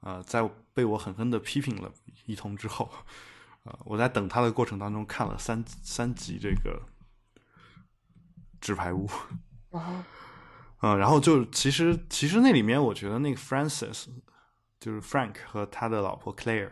[0.00, 1.92] 呃，在被我狠狠的批评了
[2.26, 2.90] 一通之后，
[3.64, 6.82] 呃， 我在等他的过程当中看了三三集这个
[8.60, 9.06] 《纸牌屋》。
[9.78, 10.06] 啊。
[10.80, 14.06] 嗯，然后就其实其实那里面，我觉得那个 Francis
[14.78, 16.70] 就是 Frank 和他的老婆 Claire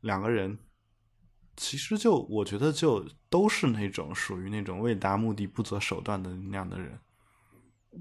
[0.00, 0.58] 两个人，
[1.56, 6.98] 其实就我觉得就都是那种属于那种为达目的不择手段的那样的人。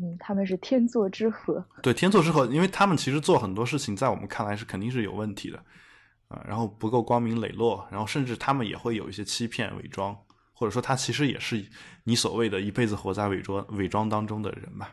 [0.02, 1.66] 嗯，他们是天作之合。
[1.82, 5.58] 对，天作之合，因为他们其实做很多事情，在我们看来是肯定是有问题的
[6.28, 10.16] 啊，然后不够光明磊落，然后甚至他们也会有一些欺骗、伪装。
[10.58, 11.62] 或者说，他其实也是
[12.06, 14.90] 你所谓的一辈子活在伪装伪装当中的人吧。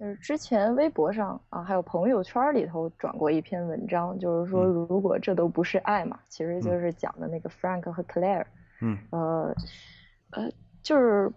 [0.00, 8.46] 就是之前微博上啊，还有朋友圈里头转过一篇文章，就是说，如果这都不是爱嘛，其实就是讲的那个 Frank 和 Claire。
[8.80, 8.96] 嗯。
[9.10, 9.54] 呃
[10.30, 10.50] 呃，
[10.82, 11.30] 就是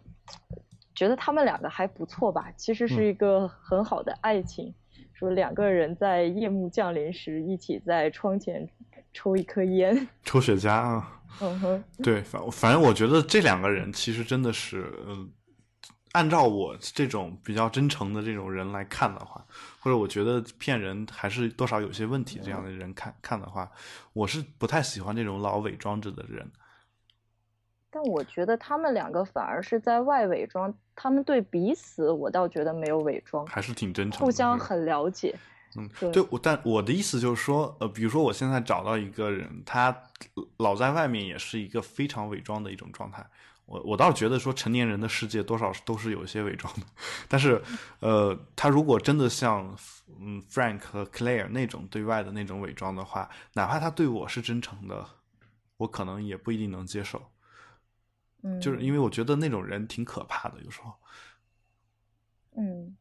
[1.00, 4.76] 觉得他们两个还不错吧，其实是一个很好的爱情。
[5.14, 8.70] 说两个人在夜幕降临时，一起在窗前
[9.14, 11.22] 抽一颗烟， 抽雪茄啊。
[11.40, 15.32] 嗯哼，对，反反正我觉得这两个人其实真的是，嗯，
[16.12, 19.46] 按照我这种比较真诚的这种人来看的话，
[19.80, 23.72] 或者我觉得骗人还是多少有些问题这样的人看看的话，
[24.12, 26.46] 我是不太喜欢这种老伪装着的人。
[27.92, 35.36] 但我觉得他们两个反而是在外伪装，他们对彼此我倒觉得没有伪装，还是挺真诚，互相很了解。
[35.76, 39.96] 嗯，对，我但我的意思就是说，呃，比如说我现在找到一个人，他
[40.58, 43.26] 老在外面也是一个非常伪装的一种状态。
[43.66, 46.82] 我我倒是觉得说，成年人的世界多少都是有一些伪装的。
[47.30, 47.62] 但是，
[48.00, 49.78] 呃，他如果真的像
[50.20, 55.06] 嗯 Frank 和 Claire 那种对外的那种伪装的话，哪怕他对我是真诚的，
[55.78, 57.22] 我可能也不一定能接受。
[58.42, 60.94] 嗯，就是因为我觉得那种人挺可怕的，有时候。
[62.56, 62.96] 嗯。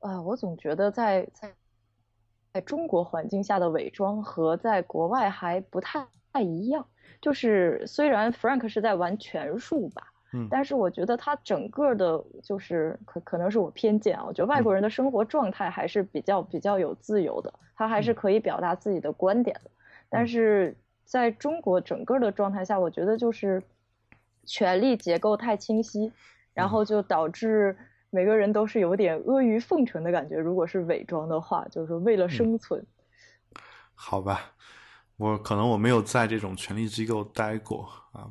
[0.00, 1.54] 啊，我总觉得在在
[2.52, 6.86] 在中国环境下的伪装和在国外还不太太一样。
[7.22, 14.24] 就是虽然 Frank 是在玩权术吧，嗯，但是我觉得他整个的，就是可可能是我偏见啊。
[14.26, 19.70] 我觉得外国人的生活状态还是比较比较有自由的，他还是可以表达自己的观点的。
[20.10, 23.62] 但是在中国整个的状态下，我觉得就是
[24.44, 26.12] 权力结构太清晰，
[26.52, 27.76] 然后就导致。
[28.10, 32.86] 每个人都是有点阿谀奉承的感觉，如果是伪装的话，就是为了生存。
[33.92, 34.52] 好吧，
[35.16, 38.30] 我可能我没有在这种权力机构待过啊，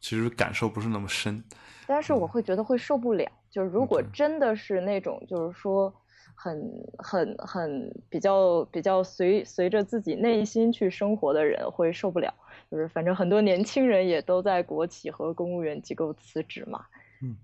[0.00, 1.42] 其实感受不是那么深。
[1.86, 5.90] 但是我会觉得会受不了，就是如果真的是那种，就是说
[6.34, 6.62] 很
[6.98, 12.34] 很很比较比较随随着自己内心去生活的人会受不了。
[12.70, 16.84] 就是反正很多年轻人也都在国企和公务员机构辞职嘛。
[17.22, 17.36] 嗯。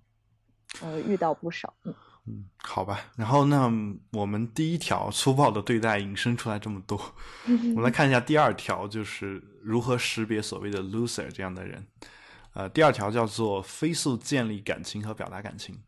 [0.81, 1.95] 呃，遇到不少，嗯
[2.27, 2.99] 嗯，好吧。
[3.15, 3.71] 然后那
[4.13, 6.99] 我们第一条粗暴的对待引申出来这么多，
[7.47, 11.87] 我们来看一下第二条，就是如何识别所谓的 loser 这样的人。
[12.55, 15.79] 呃，第二条叫做飞速建立感情和表达感情。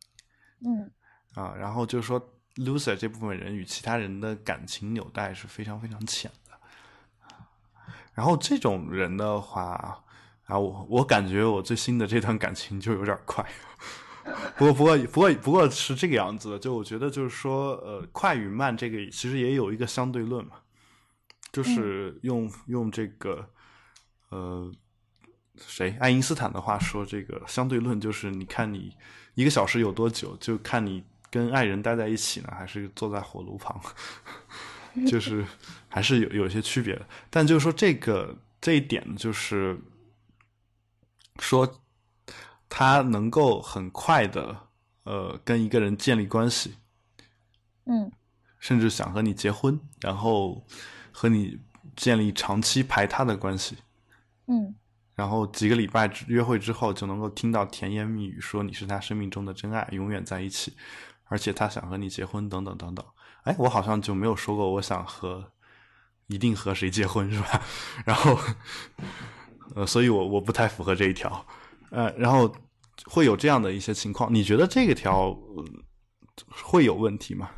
[0.61, 0.91] 嗯
[1.33, 2.21] 啊，然后就是说
[2.57, 6.44] loser 这部分人与其他人的感情纽带是非常非常浅的。
[8.15, 10.03] 然后这种人的话，
[10.45, 13.45] 啊，我我感觉我最新的这段感情就有点快。
[14.57, 20.53] 不过不过不过不过是这个样子的，就我觉得就是说，呃，快与慢这个其实也有一个相对论嘛，
[21.53, 23.51] 就是用用这个
[24.31, 24.73] 呃
[25.59, 28.97] 谁爱因斯坦的话说，这个相对论就是你看你
[29.35, 33.79] 一个小时有多久，就看你跟爱人待在一起呢，还是坐在火炉旁，
[35.07, 35.45] 就是
[35.89, 37.07] 还是有有些区别的。
[37.31, 39.79] 但就是说这个这一点就是
[41.39, 41.81] 说。
[42.67, 44.69] 他能够很快的，
[45.05, 46.75] 呃，跟一个人建立关系，
[47.85, 48.11] 嗯，
[48.59, 50.67] 甚至想和你结婚，然后
[51.13, 51.61] 和你
[51.95, 53.77] 建立长期排他的关系，
[54.49, 54.75] 嗯，
[55.15, 60.75] 然后几个礼拜约会之后就能够听到甜言蜜语，说你是他生命中的真爱，永远在一起，
[61.27, 63.07] 而且他想和你结婚，等等等等。
[63.45, 65.53] 哎，我好像就没有说过我想和
[66.27, 67.63] 一定和谁结婚，是吧？
[68.05, 68.37] 然后，
[69.75, 71.47] 呃，所以我我不太符合这一条，
[71.91, 72.55] 呃，然后。
[73.07, 75.37] 会有这样的一些情况，你觉得这个条
[76.63, 77.51] 会有问题吗？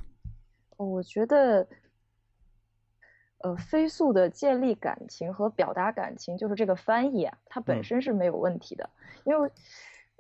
[0.78, 1.68] 我觉得，
[3.42, 8.88] 呃，飞速的建立感情和表达感情，就是这个翻译啊，它本身是没有问题的。
[9.24, 9.50] 因为，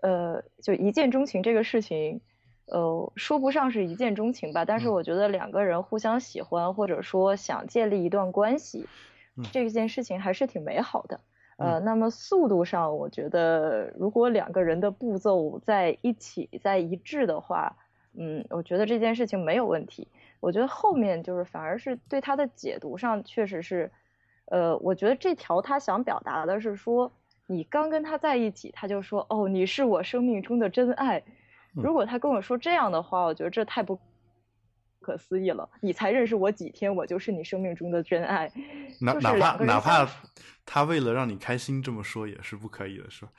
[0.02, 2.20] 呃，就一见钟情这个事情，
[2.66, 8.88] 呃，说不上是一见钟情吧，但是我觉得两个人互相喜欢，或者说想建立一段关系，
[9.52, 11.20] 这件事情还是挺美好的。
[11.58, 17.76] 呃，那么速度上，我觉得如果两个人的步骤在一起，在一致的话，
[18.18, 20.08] 嗯，我觉得这件事情没有问题。
[20.40, 23.90] 我觉得后面就是反而是对他的解读上，确实是，
[24.46, 27.10] 呃，我觉得这条他想表达的是说，
[27.46, 31.22] 你刚跟他在一起，他就说，哦，你是我生命中的真爱。
[31.82, 33.98] 如果他跟我说这样的话，我觉得这太不。
[34.98, 35.70] 不可思议了！
[35.80, 38.50] 你才认识我几天，我就是你生命中的真爱。
[39.00, 40.08] 哪哪怕哪怕
[40.64, 43.30] 他为了让你开心这么说也是不可以的，是吧？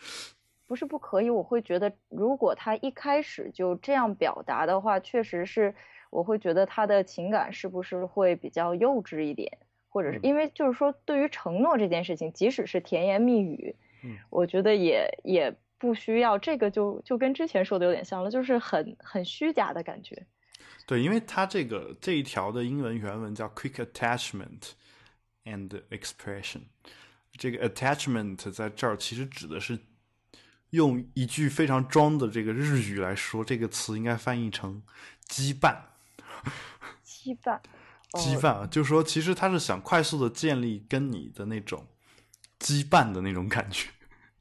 [0.65, 5.75] 不是不可以，我会觉得如果他一开始就这样表达的话，确实是
[6.09, 9.57] 我会觉得他的情感是不是会比较幼稚一点，
[9.89, 20.25] 或者是因为就是说对于承诺这件事情，即使是甜言蜜语，嗯，我觉得也也不需要这个，就就跟之前说的有点像了，就是很很虚假的感觉。
[20.85, 24.71] 对，因为它这个这一条的英文原文叫 quick attachment
[25.43, 26.61] and expression，
[27.33, 29.77] 这个 attachment 在这儿其实指的是
[30.71, 34.81] 用一句非常装的这个日语来说，这个词应该翻译成
[35.27, 35.75] 羁绊。
[37.05, 37.59] 羁绊，
[38.13, 41.85] 羁绊啊，就是说其实他是想快速的建立跟你的那种
[42.59, 43.89] 羁绊的那种感觉。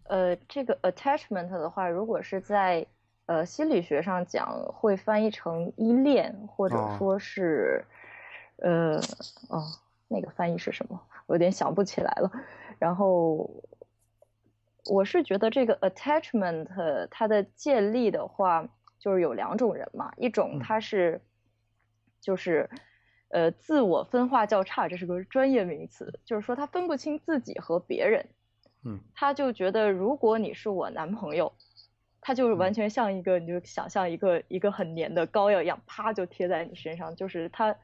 [0.09, 2.87] 呃，这个 attachment 的话，如果是在
[3.27, 7.85] 呃，心理学上讲会翻译成依恋，或者说是，
[8.59, 8.99] 呃，
[9.49, 9.65] 哦，
[10.07, 11.01] 那个翻译是什么？
[11.27, 12.31] 我有点想不起来了。
[12.79, 13.51] 然后，
[14.85, 18.69] 我是觉得这个 attachment 它的建立的话，
[19.01, 21.21] 就是有两种人嘛，一种他是，
[22.21, 22.71] 就是，
[23.31, 28.25] 呃，自我分化较差，这是个专业名词，就是说他分不清自己和别人，
[28.87, 31.53] 嗯，他就觉得如果你是我男朋友。
[32.19, 37.15] 他就是完全像一个，你就想象一个一个很黏的膏药一样，啪就贴在你身上。
[37.15, 37.77] 就是他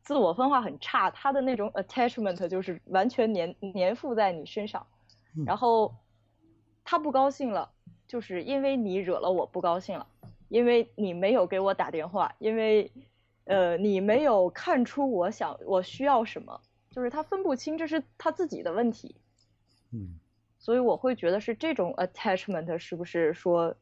[0.00, 4.86] 自我分化很差，他的那种 attachment 就是完全粘粘附在你身上。
[5.44, 5.94] 然后
[6.84, 7.70] 他不高兴了，
[8.08, 10.06] 就是因为你惹了我不高兴了，
[10.48, 12.90] 因为你没有给我打电话，因为
[13.44, 19.16] 呃你没有看出我想我需要什么，就是他分不清这是他自己的问题。
[19.90, 20.18] 嗯。
[20.62, 23.74] 所以我会觉得是这种 attachment 是不是说，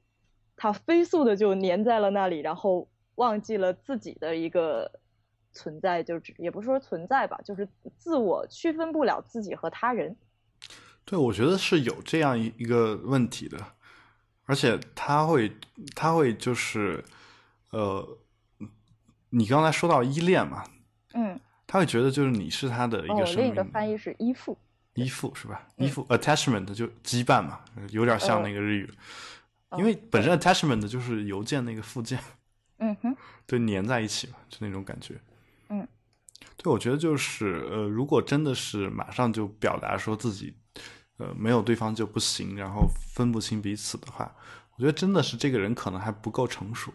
[0.57, 4.91] 他飞速的就粘在了那里，然后忘记了自己的一个
[5.53, 10.17] 存在，就也不是说存在吧，就是自我区分不了自己和他人。
[11.05, 13.59] 对，我觉得是有这样一一个问题的，
[14.47, 15.53] 而且他会，
[15.95, 17.05] 他会就是，
[17.73, 18.19] 呃，
[19.29, 20.65] 你刚才说到依恋嘛，
[21.13, 24.57] 嗯，他会觉得就是你是他的一个，另一个翻译是依附。
[24.95, 25.67] 依附是吧？
[25.77, 27.61] 依附 attachment 就羁绊嘛，
[27.91, 28.91] 有点像那个日语，
[29.79, 32.19] 因为本身 attachment 就是邮件那个附件，
[32.79, 33.17] 嗯哼，
[33.47, 35.21] 对，粘在一起嘛，就那种感觉。
[35.69, 35.87] 嗯，
[36.57, 40.55] 对，我觉得就是呃，如果真的是马上就表达说自己
[41.19, 44.35] 呃没有对方就不行，然后分不清彼此的话，
[44.77, 46.93] 我觉得真的是这个人可能还不够成熟。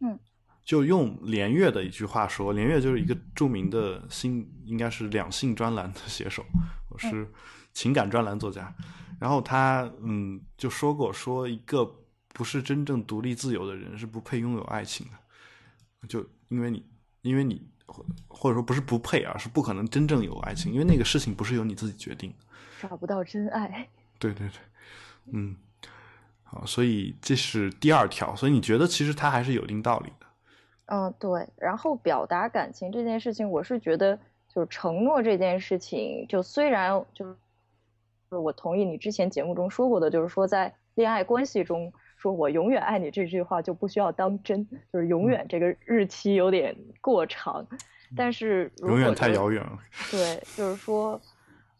[0.00, 0.18] 嗯。
[0.64, 6.58] 就用连岳的一句话说，连岳就是一个著名的新，应该是两性专栏的写手，我
[6.98, 7.26] 是
[7.72, 8.74] 情感专栏作家。
[9.18, 11.84] 然后他嗯就说过，说一个
[12.28, 15.06] 不是真正独立自由的人是不配拥有爱情
[16.00, 16.84] 的，就因为你，
[17.22, 17.68] 因为你
[18.28, 22.32] 或者说不是不配，而是不可能真正有爱情，因为那个事情不是由你自己决定，
[22.80, 23.88] 找不到真爱。
[24.20, 24.60] 对对对，
[25.32, 25.56] 嗯，
[26.44, 30.26] 好，所以这是第二条，所以你觉得其实他还是有一定道理的。
[30.86, 31.48] 嗯，对。
[31.56, 34.18] 然后表达感情这件事情，我是觉得
[34.58, 41.92] 就是承诺这件事情，就虽然就是我同意你之前节目中说过的，就是说在恋爱关系中。
[42.16, 47.64] 说我永远爱你这句话就不需要当真，就是永远这个日期有点过长，
[48.16, 49.78] 但是永远太遥远了。
[50.10, 51.20] 对，就是说，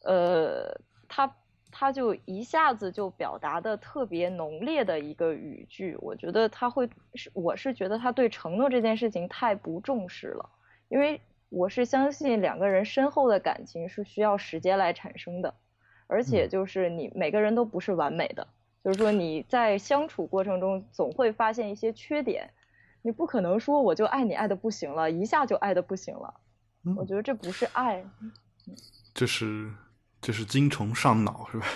[0.05, 1.35] 呃，他
[1.72, 10.49] 他就一下子就表达的特别浓烈的一个语句，我觉得他会是，我是觉得他对承诺这件事情太不重视了，
[10.89, 11.20] 因为
[11.51, 15.55] 我是相信两个人深厚的感情是需要时间来产生的，
[16.07, 18.47] 而且就是你每个人都不是完美的。
[18.85, 22.51] 就是说你在相处过程中总会发现一些缺点，
[23.03, 26.35] 你不可能说我就爱你爱的不行了，一下就爱的不行了。
[26.97, 28.05] 我觉得这不是爱，
[29.13, 29.71] 这是
[30.21, 31.67] 这是精虫上脑是吧？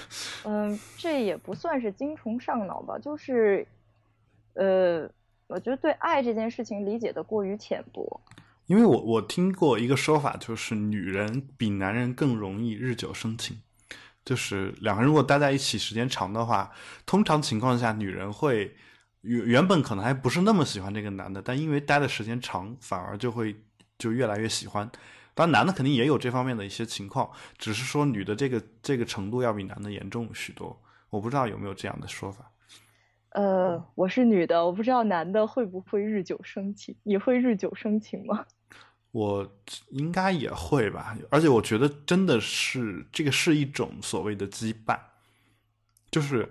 [0.45, 3.67] 嗯，这也不算是精虫上脑吧，就是
[4.55, 5.11] 呃，
[5.49, 8.21] 我觉得对爱这件事情理解的过于浅薄。
[8.67, 13.61] 因为我我听过一个说法，就是女人比男人更容易日久生情。
[14.25, 16.71] 就是两个人如果待在一起时间长的话，
[17.05, 18.77] 通常情况下，女人会
[19.23, 23.57] 原原本可能还不是那么喜欢这个男的，但因为待的时间长，反而就会
[23.99, 24.89] 就越来越喜欢。
[25.35, 30.81] 当然，男的肯定也有这方面的一些情况，只是说女的这个这个程度要比男的严重许多。
[31.11, 32.49] 我不知道有没有这样的说法。
[33.35, 36.95] 呃，我是女的，我不知道男的会不会日久生情。
[37.03, 38.45] 你会日久生情吗？
[39.13, 39.61] 我
[39.91, 44.99] 应该也会吧，而且我觉得真的是这个是一种所谓的羁绊，
[46.11, 46.51] 就是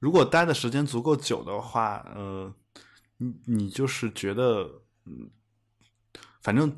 [0.00, 2.52] 如果待的时间足够久的话，呃，
[3.18, 5.30] 你你就是觉得，嗯，
[6.42, 6.76] 反正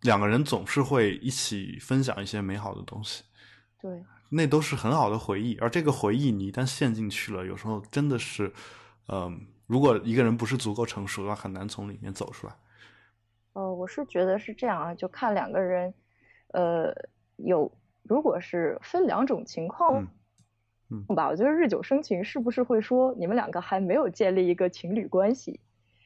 [0.00, 3.22] 两个人总是会一起分享一些美好的东西，
[3.78, 8.52] 对，那都是很好的回忆，而这个回忆你一旦陷进去了，有时候真的是，
[9.08, 12.54] 嗯，如果一个人不是足够成熟的话，很难从里面走出来。
[13.52, 15.92] 呃，我是觉得是这样啊，就看两个人，
[16.52, 16.94] 呃，
[17.36, 17.70] 有
[18.04, 20.06] 如果是分两种情况，
[20.88, 25.58] 嗯，吧，我觉得日久生情是不是会说你们两个还没有建立一个情侣关系，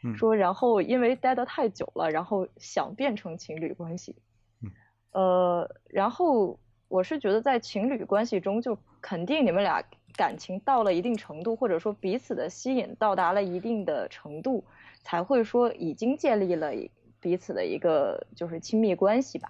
[0.02, 4.16] 嗯，说然后因为待得太久了，然后想变成情侣关系，
[4.62, 4.70] 嗯，
[5.12, 6.58] 呃，然后
[6.94, 9.82] 我是觉得在情侣关系中，就肯定你们俩
[10.16, 14.62] 感情到了一定程度，或者说彼此的吸引到达了一定的程度，
[15.00, 16.72] 才会说已经建立了。
[17.18, 19.48] 彼此的一个就是亲密关系吧，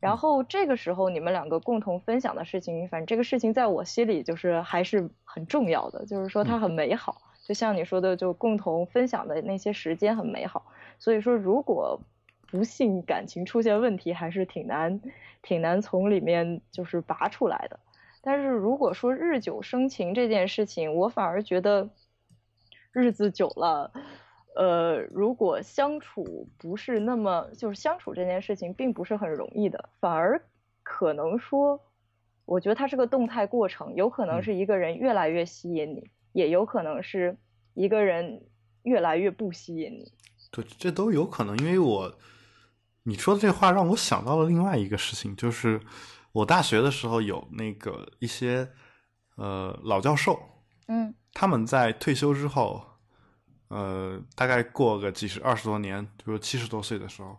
[0.00, 10.64] 然后这个时候你们两个共同分享的事情，反正这个事情在我心里就是还是很重要的，就是说它很美好，就像你说的，就共同分享的那些时间很美好。
[10.98, 12.00] 所以说，如果
[12.52, 15.00] 不幸感情出现问题，还是挺难
[15.40, 17.80] 挺难从里面就是拔出来的。
[18.20, 21.88] 但是如果说日久生情这件事情，我反而觉得
[22.92, 23.90] 日子久了。
[24.54, 30.42] 呃，如果相处不是那么，就是相处这件事情并不是很容易的，反而
[30.82, 31.80] 可能说，
[32.44, 37.38] 我觉得它是个动态过程，有可能是一个人越来越吸引你，也有可能是
[37.72, 38.42] 一个人
[38.82, 40.12] 越来越不吸引你。
[40.50, 42.14] 对，这都有可能，因为我
[43.04, 45.80] 你说的这话让我想到了另外一个事情，就是
[46.32, 48.68] 我大学的时候有那个一些
[49.36, 50.40] 呃老教授，
[50.88, 52.84] 嗯，他们在退休之后。
[53.74, 57.38] 呃，大概过个几十二十多年，比如七十多岁的时候，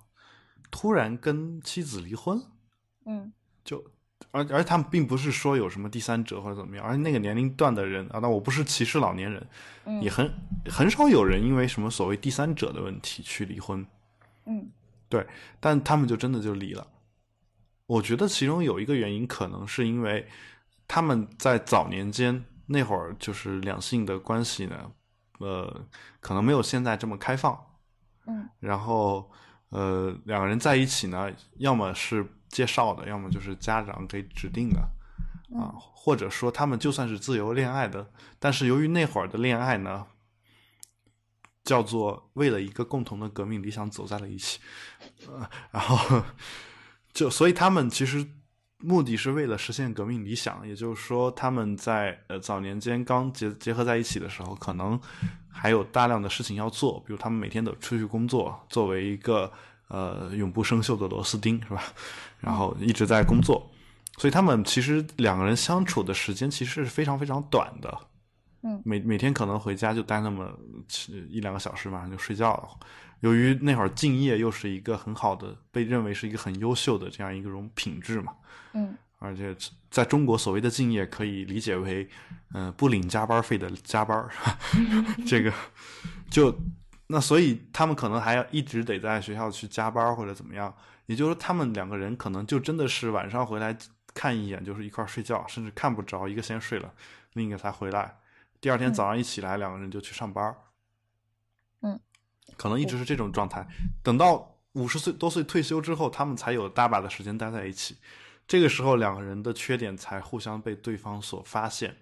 [0.71, 2.41] 突然跟妻子离婚，
[3.05, 3.31] 嗯，
[3.63, 3.85] 就
[4.31, 9.47] 而而他们并不是说有什么第三者或者怎么样，而且那个年龄段的人啊，那我不是歧视老年人，
[10.01, 10.33] 也很
[10.65, 13.85] 很少有人因为什么所谓第三者的问题去离婚，
[14.47, 14.71] 嗯，
[15.13, 15.27] 对，
[15.59, 16.87] 但他们就真的就离了。
[17.85, 20.27] 我觉得其中有一个原因，可能是因为
[20.87, 24.91] 他们在早年间那会儿就是两性的关系呢。
[25.37, 25.85] 呃，
[26.19, 27.55] 可能没有现在这么开放，
[28.25, 29.29] 嗯，然后
[29.69, 34.79] 呃，两个人在一起呢，要么是介绍的，要么就是家长给指定的，
[35.55, 38.09] 啊，或者说他们就算是自由恋爱的，
[38.39, 40.07] 但是由于那会儿的恋爱呢，
[41.63, 44.59] 叫做为了一个共同的革命理想走在了一起，
[45.27, 46.21] 呃，然后
[47.13, 48.27] 就所以他们其实。
[48.85, 54.99] 目的是为了实现革命理想，也就是说，他们在呃早年间刚结结合在一起的时候，可能
[55.49, 59.49] 还有大量的事情要做，比如他们每天都出去工作，作为一个
[59.87, 61.81] 呃永不生锈的螺丝钉，是吧？
[62.41, 63.71] 然后一直在工作，
[64.17, 67.97] 所以他们其实两个人相处的时间其实是非常非常短的，
[68.63, 70.51] 嗯，每每天可能回家就待那么
[71.29, 72.69] 一两个小时，马上就睡觉了。
[73.19, 78.33] 由于那会儿敬业又是一个很好的，被认为是一个很优秀的这样一个种品质嘛。
[78.73, 79.55] 嗯，而且
[79.89, 82.07] 在中国所谓的敬业可以理解为，
[82.53, 84.27] 嗯、不领加班费的加班，
[85.27, 85.53] 这个
[86.29, 86.53] 就
[87.07, 90.73] 那所以他们可能还要一直得在学校去加班或者怎么样，
[91.05, 93.77] 也就是说他们两个人可能就真的是晚上回来
[94.13, 96.91] 看一眼就是一块睡觉，甚至看不着，一个先睡了，
[97.33, 98.17] 另一个才回来，
[98.63, 100.55] 第二天早上一起来，两个人就去上班儿，
[101.81, 101.99] 嗯，
[102.55, 103.67] 可能一直是这种状态，
[104.01, 107.97] 等到五十岁多岁退休之后，他们才有大把的时间待在一起。
[108.47, 111.93] 这个时候，两个人的缺点才互相被对方所发现，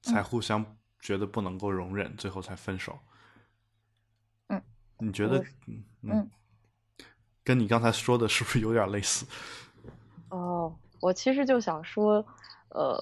[0.00, 0.64] 才互相
[1.00, 2.98] 觉得不能够容忍，最后才分手。
[4.46, 4.62] 嗯，
[5.00, 5.44] 你觉得？
[5.66, 6.30] 嗯嗯，
[7.44, 9.26] 跟你刚才说的是不是有点类似？
[10.30, 12.26] 哦，我其实就想说，
[12.70, 12.98] 呃，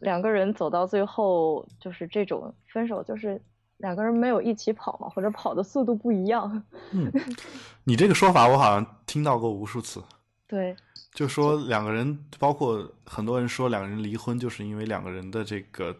[0.00, 3.40] 两个人走到最后，就是这种分手，就是
[3.78, 6.62] 两个人没有一起跑嘛，或者跑的速度不一样。
[6.92, 7.12] 嗯，
[7.84, 10.02] 你这个说法我好像听到过无数次，
[10.46, 10.74] 对，
[11.12, 15.94] 就说两个人，包括很多人说两个人离婚，就是因为两个人的这个，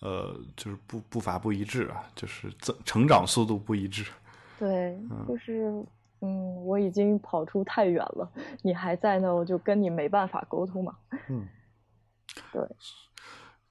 [0.00, 4.04] 呃，就是步步伐不一致啊，就是增成长速度不一致。
[4.58, 5.72] 对，就是，
[6.20, 8.30] 嗯，我已经跑出太远了，
[8.62, 10.94] 你还在呢，我就跟你没办法沟通嘛。
[11.28, 11.46] 嗯，
[12.52, 12.62] 对，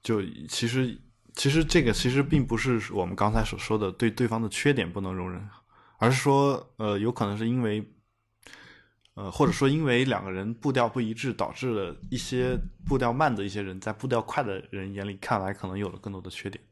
[0.02, 0.98] 就其实
[1.34, 5.48] 其实这个其实并不是我们刚才所说的对对方的缺点不能容忍，
[5.98, 7.84] 而是说呃有可能是因为
[9.14, 16.62] 呃或者说因为两个人步调不一致，导致了一些步调慢的一些人在步调快的人眼里看来可能有了更多的缺点。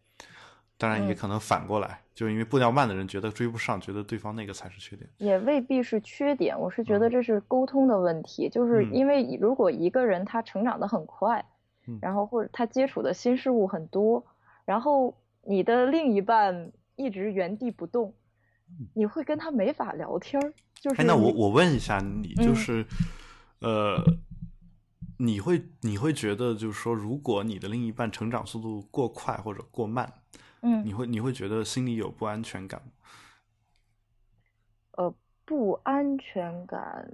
[0.81, 5.11] 当然也嗯可能反过来，就是因为步调慢的人觉得追不上，觉得对方那个才是缺点。
[5.19, 11.58] 也未必是缺点，我是觉嗯得这是沟通的问题，就是嗯因为如果一个人他成长的很快，嗯
[12.01, 14.25] 然后或者他接触的新事物很多，
[14.65, 18.15] 然后你的另一半一直原地不动，
[18.95, 20.53] 你会跟他没法聊天儿。
[20.75, 22.87] 就是那我我问一下你，就嗯是，
[23.61, 24.03] 呃，
[25.19, 30.13] 你会你会觉得，就是说，如果你的另一半成长速度过快或者过慢，
[30.63, 32.93] 嗯你会你会觉得心里有不安全感吗？
[34.93, 35.15] 呃
[35.45, 37.11] 不安全感，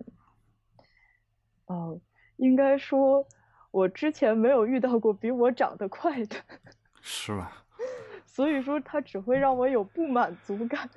[1.66, 2.00] 哦，
[2.36, 3.26] 应该说，
[3.74, 6.36] 我之前没有遇到过比我长得快的，
[7.02, 7.64] 是吧？
[8.24, 10.88] 所以说他只会让我有不满足感，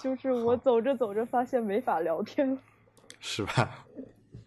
[0.00, 2.58] 就是我走着走着发现没法聊天了。
[3.20, 3.84] 是吧？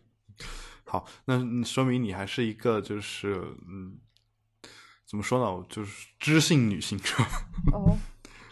[0.86, 3.34] 好，那嗯说明你还是一个就是
[3.70, 4.00] 嗯，
[5.06, 5.66] 怎么说呢？
[5.70, 7.26] 就是知性女性，是吧？
[7.78, 7.96] 哦，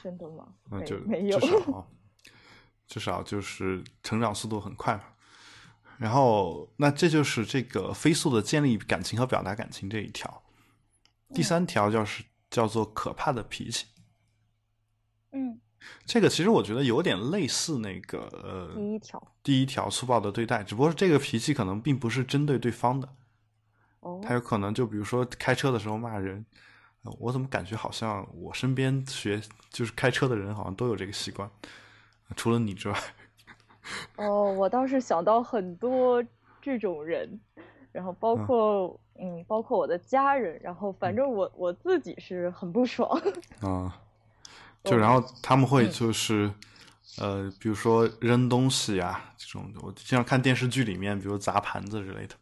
[0.04, 0.46] 真的吗？
[0.70, 1.48] 那，就没有至。
[1.48, 1.88] 少啊
[2.86, 5.04] 至少就是成长速度很快嘛。
[5.98, 10.44] 然后，那这就是这个飞速的建立感情和表达感情这一条。
[11.34, 13.88] 第三条就是叫做可怕的脾气，
[15.32, 15.60] 嗯，
[16.06, 19.34] 这个其实我觉得有点类似那个呃第一条。
[19.44, 23.16] 第一条粗暴的对待，只不过这个脾气可能并不是针对对方的，
[24.02, 26.46] 哦，他有可能就比如说开车的时候骂人。
[27.04, 29.40] 呃我怎么感觉好像我身边学
[29.70, 31.48] 就是开车的人好像都有这个习惯，
[32.36, 33.00] 除了你之外。
[34.18, 36.24] 哦，我倒是想到很多
[36.62, 37.40] 这种人，
[37.92, 43.10] 然后包括嗯包括我的家人，然后反正我我自己是很不爽。
[43.62, 44.02] 啊，
[44.84, 45.92] 就然后他们会嗯。
[45.92, 46.52] 就是，
[47.20, 52.36] 呃，比如说扔东西啊这种，我经常看电视剧里面，比如砸盘子之类的，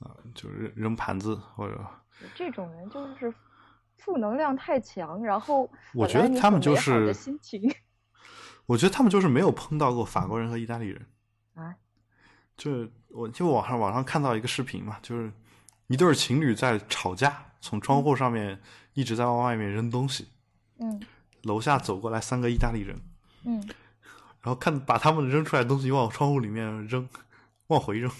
[0.00, 1.78] 啊、就扔扔盘子或者，
[2.34, 3.32] 这种人就是
[3.98, 7.70] 负能量太强，然后我觉得他们就是心情
[8.66, 11.06] 我觉得他们就是没有碰到过法国人和意大利人，
[11.54, 11.74] 啊，
[12.56, 15.32] 就是我就网上网上看到一个视频嘛，就是
[15.86, 18.60] 一对儿情侣在吵架，从窗户上面
[18.94, 20.28] 一直在往外面扔东西，
[20.78, 21.00] 嗯。
[21.42, 23.00] 楼下走过来三个意大利人，
[23.44, 23.60] 嗯，
[24.42, 27.08] 然后看把他们扔出来的东西往窗户里面扔，
[27.68, 28.10] 往回扔，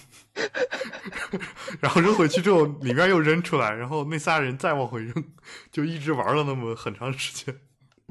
[1.81, 5.25] 然后扔回去之后，里面又扔出来，然后那仨人再往回扔，
[5.73, 7.59] 就一直玩了那么很长时间，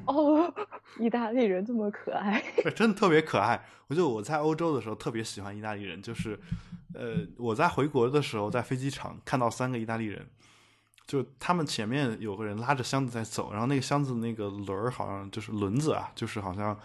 [0.04, 0.52] 哦，
[1.04, 2.42] 意大利人这么可爱，
[2.74, 3.64] 真的特别可爱。
[3.88, 6.38] 我就我在欧洲的时候特别喜欢意大利人，就是
[6.94, 10.26] 呃我在回国的时候在飞机场看到三个意大利人。
[11.06, 16.76] 就他们前面有个人拉着箱子在走，然后那个箱子那个轮儿好像就是轮子啊，就是好像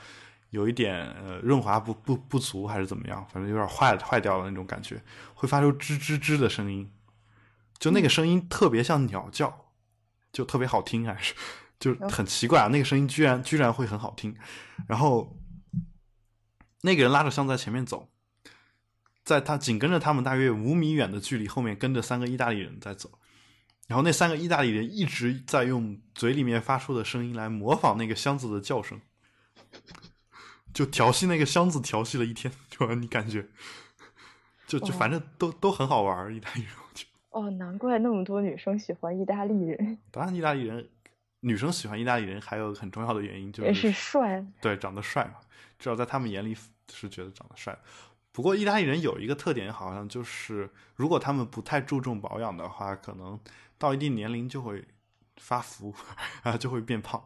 [0.52, 5.02] 有一点呃润滑不不不足还是怎么样，反正有点坏坏掉了那种感觉，
[5.34, 6.92] 会发出吱吱吱的声音，
[7.80, 9.72] 就那个声音特别像鸟叫，
[10.32, 11.34] 就特别好听，还是
[11.82, 14.34] 就很奇怪啊，那个声音居然居然会很好听，
[14.88, 15.36] 然后
[16.84, 18.08] 那个人拉着箱子在前面走，
[19.26, 23.12] 在他紧跟着他们大约五米远的距离，后面跟着三个意大利人在走。
[23.88, 29.02] 然后那三个意大利人一直在用嘴里面发出的声音来模仿那个箱子的叫声，
[30.74, 33.46] 就调戏那个箱子，调戏了一天， 就让你感觉，
[34.66, 36.72] 就就反正都都很好玩儿，意大利人，
[37.32, 39.98] 哦，难怪那么多女生喜欢意大利人。
[40.10, 40.90] 当然，意大利人
[41.42, 45.36] 女生喜欢意大利人，还有很重要的原因就是是帅，对，长得帅嘛，
[45.78, 46.56] 至少在他们眼里
[46.92, 47.78] 是觉得长得帅。
[48.32, 53.40] 不过，意大利人有一个特点，好像就是如果他们不太注重保养的话，可能
[53.78, 54.88] 到一定年龄就会
[55.36, 55.94] 发福
[56.44, 57.22] 啊，就会变胖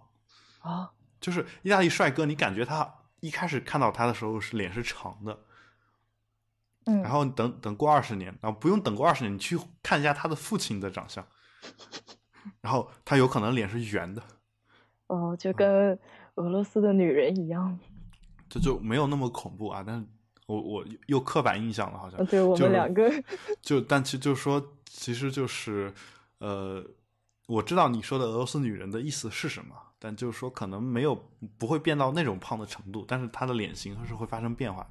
[0.60, 0.92] 啊。
[1.22, 5.40] 就是意大利帅哥，你感觉他一开始看到他的时候是脸是长的，
[6.86, 11.28] 嗯，然后等等过二十年，然后不用等过二十年，你去看一下他的父亲的长相，
[12.62, 14.22] 然后他有可能脸是圆的，
[15.08, 15.98] 哦，就跟
[16.36, 17.78] 俄罗斯的女人一样，
[18.50, 20.06] 这就没有那么恐怖啊，但是。
[20.48, 23.12] 我我又刻板印象了，好像对我们两个
[23.64, 25.92] 就，但其实就是说，其实就是，
[26.38, 26.86] 呃，
[27.48, 31.20] 我知道你说的俄罗斯女人的意思是什么，但就是说可能没有
[31.58, 34.90] 不会变到那种胖的程度，但是她的脸型是会发生变化的。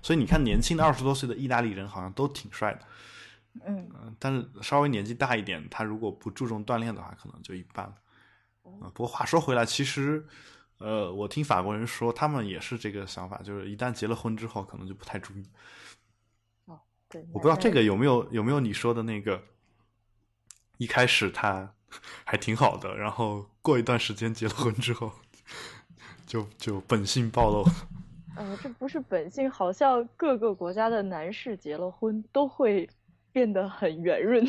[0.00, 2.80] 所以你看，年轻的二十多岁的意大利人好像都挺帅的，
[3.64, 7.94] 嗯，但是稍微年纪大一点，他如果不注重锻炼的话，可能就一般了。
[8.92, 10.26] 不过话说回来，其实。
[10.78, 15.48] 呃，我听法国人说，他们也是这个想法，就是一旦结了婚之后，可能就不太注意。
[16.66, 16.78] 哦，
[17.08, 19.40] 对，我不知道这个有没有有没有你说的那个，
[20.76, 21.72] 一开始他
[22.24, 25.12] 还挺好的，然后过一段时间结了婚之后，
[26.26, 27.64] 就就本性暴露。
[28.36, 32.90] 呃，这不是本性，好像各个国家的男士结了婚都会
[33.34, 34.42] 变得很圆润。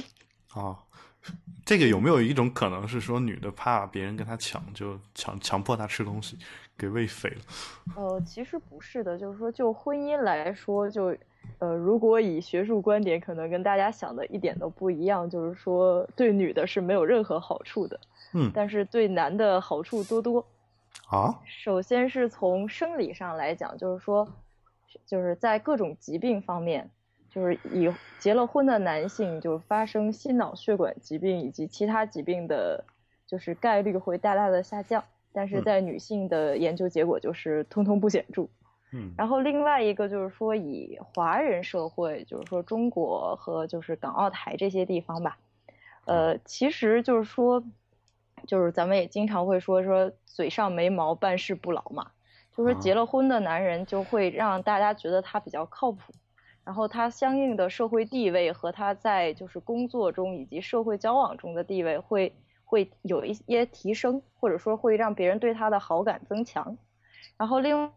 [0.53, 0.79] 啊。
[1.65, 6.37] 这个有没有一种可能是说，女的怕别人跟她抢，就强强迫她吃东西，
[6.77, 7.41] 给喂肥了？
[7.95, 11.17] 呃，其实不是的，就是说，就婚姻来说，就
[11.57, 17.99] 呃，如果以学术观点，可能跟大家想的一点都不一样，就是说，对女的是没有任何好处的。
[18.33, 20.45] 嗯，但是对男的好处多多。
[21.09, 21.33] 啊？
[21.43, 24.27] 首先是从生理上来讲，就是说，
[25.07, 26.87] 就是在各种疾病方面。
[27.35, 32.81] 就是以结了婚的男性，就是发生心脑血管疾病以及其他疾病的，
[33.27, 35.03] 就是概率会大大的下降。
[35.33, 38.47] 但是在女性的研究结果就是通通不显著。
[38.93, 45.37] 嗯，然后另外一个就是说，以华人社会，就是说中国和就是港澳台这些地方吧，
[46.05, 47.61] 呃，其实就是说，
[48.47, 52.11] 就是咱们也经常会说说嘴上没毛，办事不牢嘛。
[52.55, 56.13] 就是结了婚的男人就会让大家觉得他比较靠谱。
[56.65, 66.75] 然后他相应的社会地位和他在就是工作中以及社会交往中的地位会会有一些提升，或者说会让别人对他的好感增强。
[67.37, 67.91] 然后另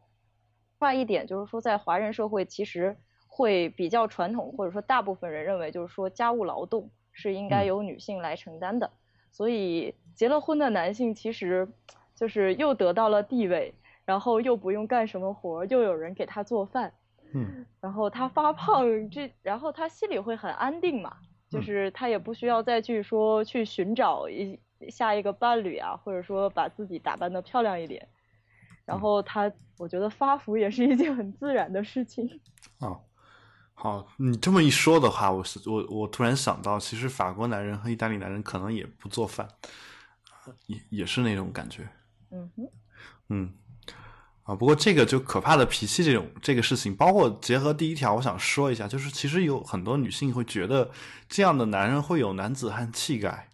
[0.80, 2.94] 外一点就是说，在华人社会其实
[3.26, 8.90] 会比较传统，或者说大部分人认为就是说家务劳动是应该由女性来承担的。
[9.32, 11.68] 所以结了婚的男性其实
[12.14, 13.72] 就是又得到了地位，
[14.04, 16.92] 然后又不用干什么活，又有人给他做饭。
[17.32, 21.16] 嗯，然后他发胖，这然后他心里会很安定嘛，
[21.50, 24.58] 就是他也不需要再去说去寻找一
[24.88, 28.08] 下一个伴侣啊，或者说把自己打扮的漂亮一点，
[28.84, 32.40] 然后他我觉得发福也是一件很自然的事情。
[32.78, 32.98] 啊，
[33.74, 39.46] 好，你这么一说的话，我是我我突然想到，其实法国男人和意大利男人可能也不做饭，
[40.66, 41.88] 也也是那种感觉。
[42.30, 42.70] 嗯哼，
[43.28, 43.54] 嗯。
[44.48, 50.90] 啊，不过这个就可怕的脾气这种这个事情，包括结合第一条，我想说一下，就是其实有很多女性会觉得
[51.28, 53.50] 这样的男人会有男子汉气概，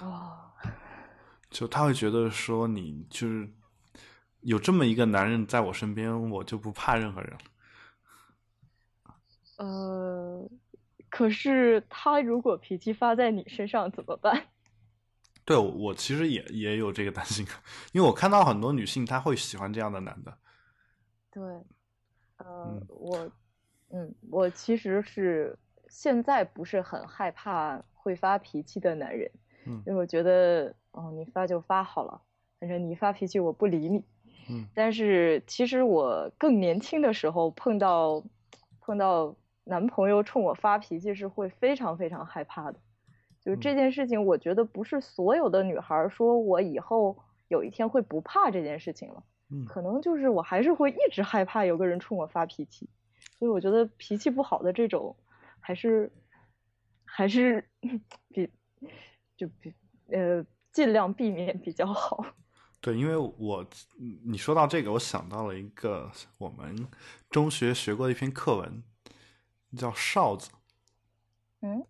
[0.00, 0.32] 哦，
[1.48, 3.48] 就他会觉得说你就是
[4.40, 7.32] 有这么一个男人在我身边，我就不怕任何人
[9.58, 10.50] 呃，
[11.08, 14.46] 可是他如果脾气发在你身上怎么办？
[15.44, 17.44] 对，我其实也也有这个担心，
[17.92, 20.38] 因为我看到很多女性，她会喜欢这样的男的。
[21.30, 21.42] 对，
[22.36, 23.30] 呃，我，
[23.90, 29.30] 嗯，我其实是现在不是很害怕会发脾气的男人，
[29.66, 32.20] 嗯，因为我觉得，哦，你发就发好了，
[32.60, 34.04] 反正你发脾气我不理你，
[34.48, 34.68] 嗯。
[34.74, 38.22] 但是其实我更年轻的时候碰到
[38.80, 39.34] 碰到
[39.64, 42.78] 男朋友冲我发脾气是会非常非常害怕的。
[43.44, 47.18] 就这件事情，我觉得不是所有的女孩说我以后
[47.48, 52.88] 有一天会不怕这件事情了，嗯，可能就是我还是会一直害怕有个人冲我发脾气，
[53.38, 55.16] 所以我觉得脾气不好的这种，
[55.58, 56.12] 还是
[57.04, 57.68] 还是
[58.30, 58.48] 比
[59.36, 59.74] 就比
[60.10, 62.24] 呃尽量避免比较好。
[62.80, 63.66] 对，因为我
[64.24, 66.88] 你说到这个，我想到了一个我们
[67.28, 68.82] 中学学过的一篇课文，
[69.76, 70.50] 叫《哨子》。
[71.60, 71.84] 嗯。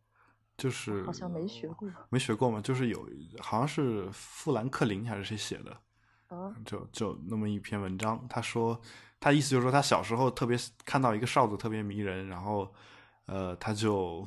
[0.62, 2.60] 就是好像没学过，没学过嘛？
[2.60, 3.04] 就是有，
[3.40, 5.76] 好像是富兰克林还是谁写的，
[6.28, 8.24] 啊，就就那么一篇文章。
[8.28, 8.80] 他说，
[9.18, 12.72] 他意思就是说，他小时候特别看到一个哨子特别迷人，然后，
[13.26, 14.24] 呃，他就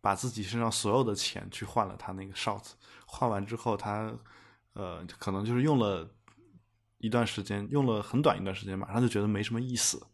[0.00, 2.74] 把自己身上所有的钱去换了他那个哨子，
[3.06, 4.12] 换完之后他
[4.72, 6.10] 呃可能就是用了
[6.98, 10.04] 一段时间，用了很短一段时间，马上就觉得没什么意思。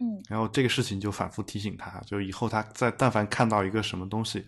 [0.00, 4.46] 嗯然后这个事情就反复提醒他，就以后他在但凡看到一个什么东西，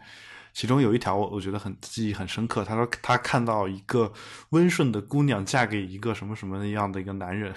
[0.53, 2.65] 其中有一条我我觉得很记忆很深刻。
[2.65, 4.13] 他说他看到一个
[4.51, 7.55] 温顺的姑娘嫁给一个什么什么样的一个男人，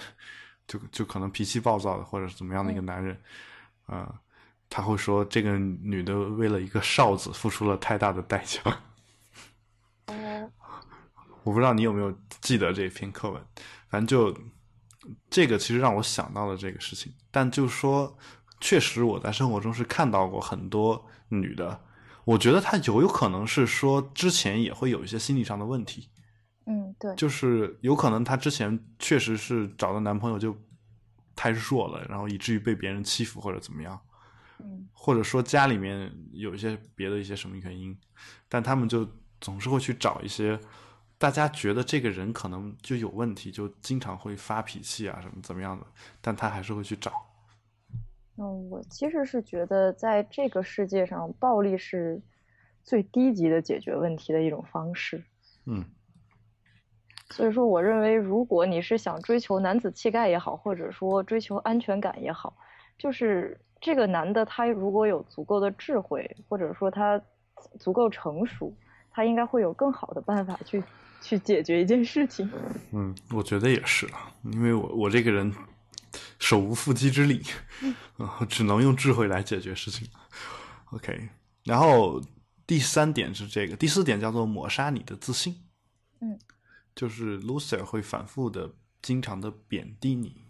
[0.66, 3.18] 就就可能脾气暴躁的或者是怎么样的一个男人，
[3.86, 4.14] 啊、
[4.68, 8.60] 他会说这个女的为了一个哨子付出了太大的代价。
[10.06, 10.50] 哦
[11.42, 13.38] 我不知道你有没有记得这篇课文，
[13.90, 14.34] 反正就
[15.28, 18.16] 这个其实让我想到了这个事情，但就说
[18.60, 21.78] 确实我在生活中是看到过很多女的，
[22.24, 26.08] 我觉得他有有可能是说之前也会有一些心理上的问题，
[26.66, 30.56] 嗯对就是有可能她之前确实是找的男朋友就
[31.36, 34.00] 太弱了，然后以至于被别人欺负或者怎么样，
[34.58, 37.96] 嗯或者说家里面有一些别的一些什么原因，
[38.48, 39.06] 但他们就
[39.40, 40.58] 总是会去找一些
[41.18, 45.86] 大家觉得这个人可能就有问题，就经常会发脾气啊什么怎么样的，
[46.22, 47.12] 但他还是会去找。
[48.36, 52.20] 嗯，我其实是觉得在这个世界上，暴力是
[52.82, 55.22] 最低级的解决问题的一种方式。
[55.66, 55.84] 嗯
[57.30, 62.54] 所以说，我认为，如果你是想追求男子气概也好，或者说追求安全感也好，
[62.98, 67.20] 就是这个男的他如果有足够的智慧，或者说他
[67.78, 68.72] 足够成熟，
[69.10, 70.84] 他应该会有更好的办法去
[71.22, 72.48] 去解决一件事情。
[72.92, 75.50] 嗯，我觉得也是啊，因为我我这个人
[76.38, 77.42] 手无缚鸡之力，
[78.16, 80.08] 啊， 只能用智慧来解决事情。
[80.92, 81.28] OK，
[81.64, 82.20] 然后
[82.66, 85.54] 第三点是这个，第四点叫做抹杀你的自信。
[86.20, 86.38] 嗯，
[86.94, 90.42] 就是 loser 会反复的、经常的贬低你。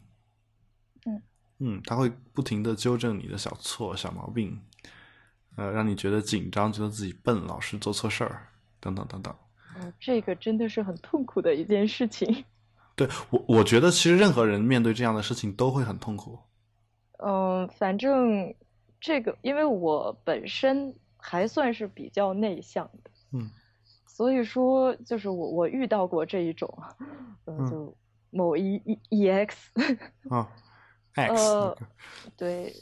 [1.06, 1.22] 嗯
[1.60, 4.60] 嗯，他会不停的纠正你的小错、小毛病，
[5.56, 8.48] 呃，让你觉得紧张，觉得自己笨，老是做错事儿，
[8.80, 9.32] 等等等等。
[9.76, 12.44] 哦，这个真的是很痛苦的一件事情。
[12.96, 16.38] 对我，我觉得其实任何人面对这样的事情都会很痛苦。
[17.18, 18.54] 嗯，反正
[19.00, 23.50] 这个，因为我本身还算是比较内向的，嗯。
[24.06, 26.72] 所以说就是我我遇到过这一种，
[27.44, 27.70] 呃，嗯。
[27.70, 27.96] 就
[28.30, 29.50] 某一 E EX，
[30.28, 30.48] 啊
[31.14, 31.76] ，X， 呃
[32.36, 32.72] 对，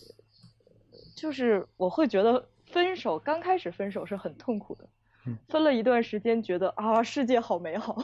[1.14, 4.88] 就是我会觉得分手刚开始分手是很痛苦的，
[5.26, 5.36] 嗯。
[5.48, 8.02] 分了一段时间觉得啊世界好美好，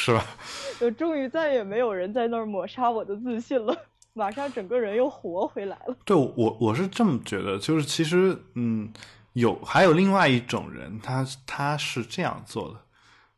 [0.00, 0.24] 是吧？
[0.78, 3.76] 就终于再也没有人在那儿抹杀我的自信了，
[4.12, 5.96] 马上整个人又活回来了。
[6.04, 8.92] 对我我是这么觉得，就是其实嗯，
[9.32, 12.80] 有还有另外一种人，他他是这样做的，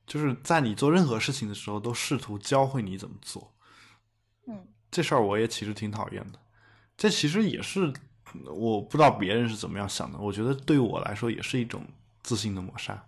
[0.07, 3.51] 就是在你做任何事情的时候，都试图教会你怎么做。
[4.47, 4.59] 嗯
[4.91, 6.39] 这事儿我也其实挺讨厌的，
[6.95, 7.91] 这其实也是
[8.45, 11.83] 我不知道别人是怎么样想的，我觉得对我来说也是一种
[12.23, 13.03] 自信的抹杀。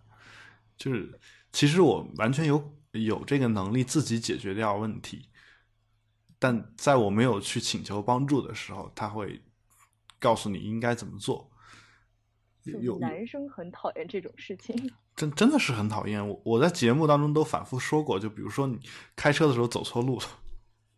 [0.79, 1.13] 就是
[1.53, 2.59] 其实我完全有
[2.93, 5.29] 有这个能力自己解决掉问题，
[6.39, 9.43] 但在我没有去请求帮助的时候，他会
[10.19, 11.51] 告诉你应该怎么做。
[12.65, 14.93] 有有男生很讨厌这种事情。
[15.17, 16.27] 真真的是很讨厌。
[16.27, 18.81] 我我在节目当中都反复说过，就比如说你
[19.17, 20.27] 开车的时候走错路了，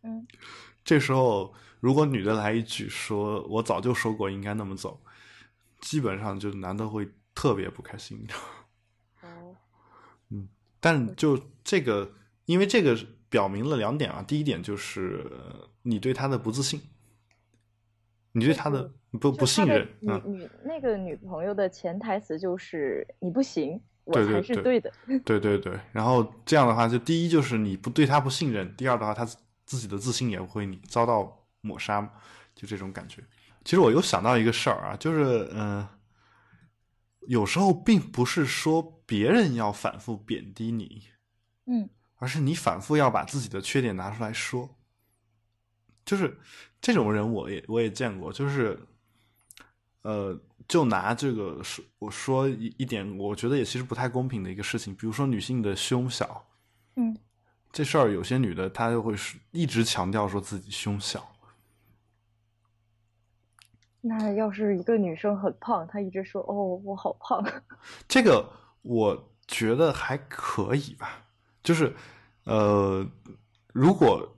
[0.03, 0.27] 嗯
[0.83, 5.01] 这时候如果女的来一句说“我早就说过应该那么走”，
[5.81, 8.25] 基本上就男的会特别不开心。
[9.21, 9.55] 哦
[10.29, 10.47] 嗯
[10.79, 11.35] 但就
[11.65, 12.09] 这个，
[12.45, 12.97] 因为这个
[13.27, 16.79] 表明了两点啊，第一点就是呃你对他的不自信，
[18.31, 18.89] 你对他的
[19.19, 24.93] 不不信任女啊，女那个女朋友的潜台词就是你不行，我对对才是对对的。
[25.25, 25.77] 对对对。
[25.91, 29.25] 然后这样的话，就第一就是你不对他不信任，第二的话，他
[29.65, 32.07] 自己的自信也会你遭到抹杀，
[32.53, 33.23] 就这种感觉。
[33.63, 35.89] 其实我又想到一个事儿啊，就是嗯、呃
[37.27, 41.01] 有时候并不是说别人要反复贬低你，
[41.65, 41.89] 嗯。
[42.17, 44.69] 而是你反复要把自己的缺点拿出来说。
[46.05, 46.37] 就是
[46.79, 48.79] 这种人，我也我也见过，就是，
[50.03, 56.45] 呃，就拿这个说我说一一点，我觉得也其实不太公平的一个事情，比如说女性的胸小
[56.95, 57.17] 嗯。
[57.71, 61.27] 这事儿，有些女的她就会是一直强调说自己胸小，
[63.99, 67.43] 那要是一个女生很胖，她一直说哦我好胖，
[68.07, 68.49] 这个
[68.83, 71.24] 我觉得还可以吧，
[71.65, 71.93] 就是
[72.45, 73.05] 呃，
[73.73, 74.37] 如果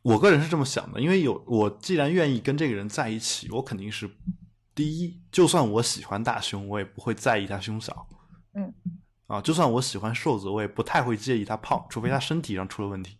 [0.00, 4.08] 我个人是这么想的，因为有我既然愿意跟这个人在一起，我肯定是
[4.74, 8.06] 第一，就算我喜欢大胸，我也不会在意他胸小，
[8.54, 8.72] 嗯
[9.26, 13.18] 啊，就算我喜欢瘦子，我也不太会介意他胖，除非他身体上出了问题。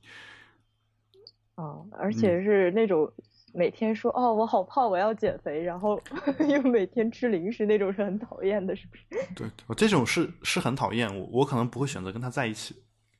[1.56, 3.12] 啊，而且是那种
[3.52, 6.00] 每天说哦我好胖，我要减肥，然后
[6.48, 9.04] 又每天吃零食那种是很讨厌的，是不是？
[9.34, 12.76] 对，这种是是很讨厌，我我可能不会选择跟他在一起。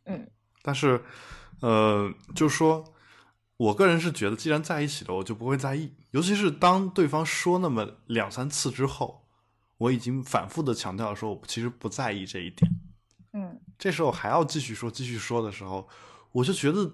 [0.08, 0.26] 嗯，
[0.62, 1.04] 但是，
[1.60, 2.82] 呃，就是说，
[3.58, 5.94] 我个人是觉得，既然在一起了，我就不会在意。
[6.12, 9.28] 尤其是当对方说那么两三次之后，
[9.76, 12.70] 我已经反复的强调说，我其实不在意这一点。
[13.34, 15.86] 嗯，这时候还要继续说，继续说的时候，
[16.32, 16.90] 我就觉得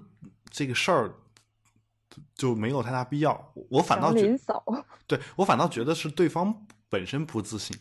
[0.50, 1.14] 这个事儿
[2.34, 3.52] 就没有太大必要。
[3.70, 4.38] 我反倒觉得，
[5.06, 7.78] 对我反倒觉得是对方本身不自信。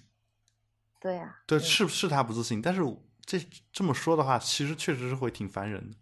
[1.01, 2.81] 对呀，对，是是他不自信，但是。
[3.25, 3.39] 这
[3.71, 5.97] 这么说的话，其实确实是会挺烦人的。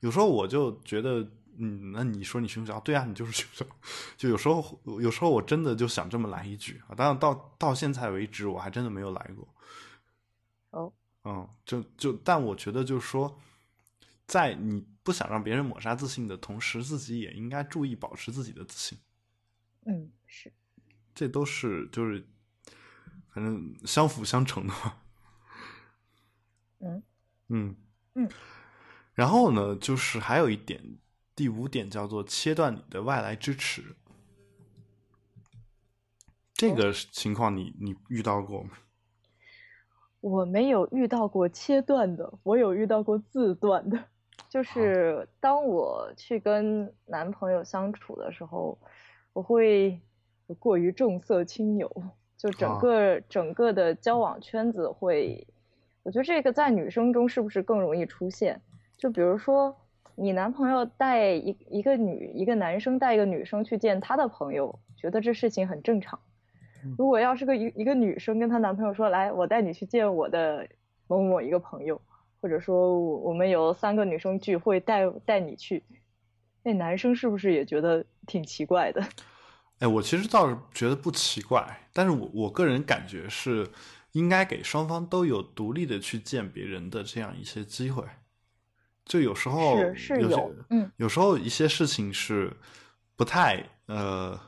[0.00, 1.20] 有时候我就觉得，
[1.56, 3.66] 嗯，那你说你胸小，对啊，你就是凶手。
[4.16, 6.94] 就有时候，有时候我真的就想这么来一句啊。
[6.94, 9.48] 当然，到到现在为止，我还真的没有来过。
[10.70, 10.92] 哦，
[11.24, 13.40] 嗯，就就，但我觉得就是说，
[14.26, 18.98] 在你不想让别人抹杀自信的同时，自己也应该注意保持自己的自信。
[19.86, 20.52] 嗯，是。
[21.14, 22.26] 这都是就是，
[23.32, 24.96] 反正相辅相成的嘛。
[26.84, 27.02] 嗯
[27.48, 27.76] 嗯
[28.14, 28.28] 嗯，
[29.14, 30.98] 然后呢，就是还有一点，
[31.34, 33.96] 第五点叫做切断你的外来支持。
[36.52, 38.70] 这个情况你你遇到过吗？
[40.20, 43.98] 我没有遇到过切断的，我有遇到过自断的。
[44.48, 48.78] 就是当我去跟男朋友相处的时候，
[49.32, 50.00] 我会
[50.58, 51.90] 过于重色轻友，
[52.36, 55.46] 就整个整个的交往圈子会。
[56.04, 58.60] 我觉得这个在女生中是不是更容易出现？
[58.98, 59.74] 就比如说，
[60.14, 66.20] 你男朋友带一一个女一个男生带一个女生去见他的朋友，觉得这事情很正常。
[66.98, 70.68] 如果要是个一一个女生跟她男朋友说：“来，我带你去见我的
[71.06, 71.98] 某某一个朋友，
[72.42, 75.82] 或者说我们有三个女生聚会，带带你去。”
[76.62, 79.02] 那男生是不是也觉得挺奇怪的？
[79.78, 83.66] 哎，我其实倒是觉得不奇怪，但是我我个人感觉是。
[84.14, 88.04] 应该给双方都有独立的去见别人的这样一些机会，
[89.04, 92.56] 就有时候是是有，嗯，有时候一些事情是
[93.16, 94.38] 不太呃，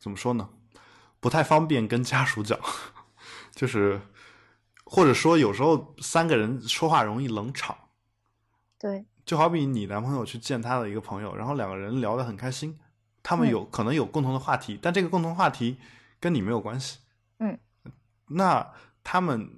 [0.00, 0.48] 怎么说呢？
[1.20, 2.58] 不太方便跟家属讲，
[3.54, 4.00] 就是
[4.84, 7.78] 或者说有时候三个人说话容易冷场，
[8.80, 12.76] 对，就好比你男朋友去见他的一个朋友，然后两个人聊得很开心，
[13.22, 15.76] 他们有可能有共同的话题，但这个共同话题
[16.18, 16.98] 跟你没有关系，
[17.38, 17.56] 嗯，
[18.30, 18.72] 那。
[19.04, 19.48] 他们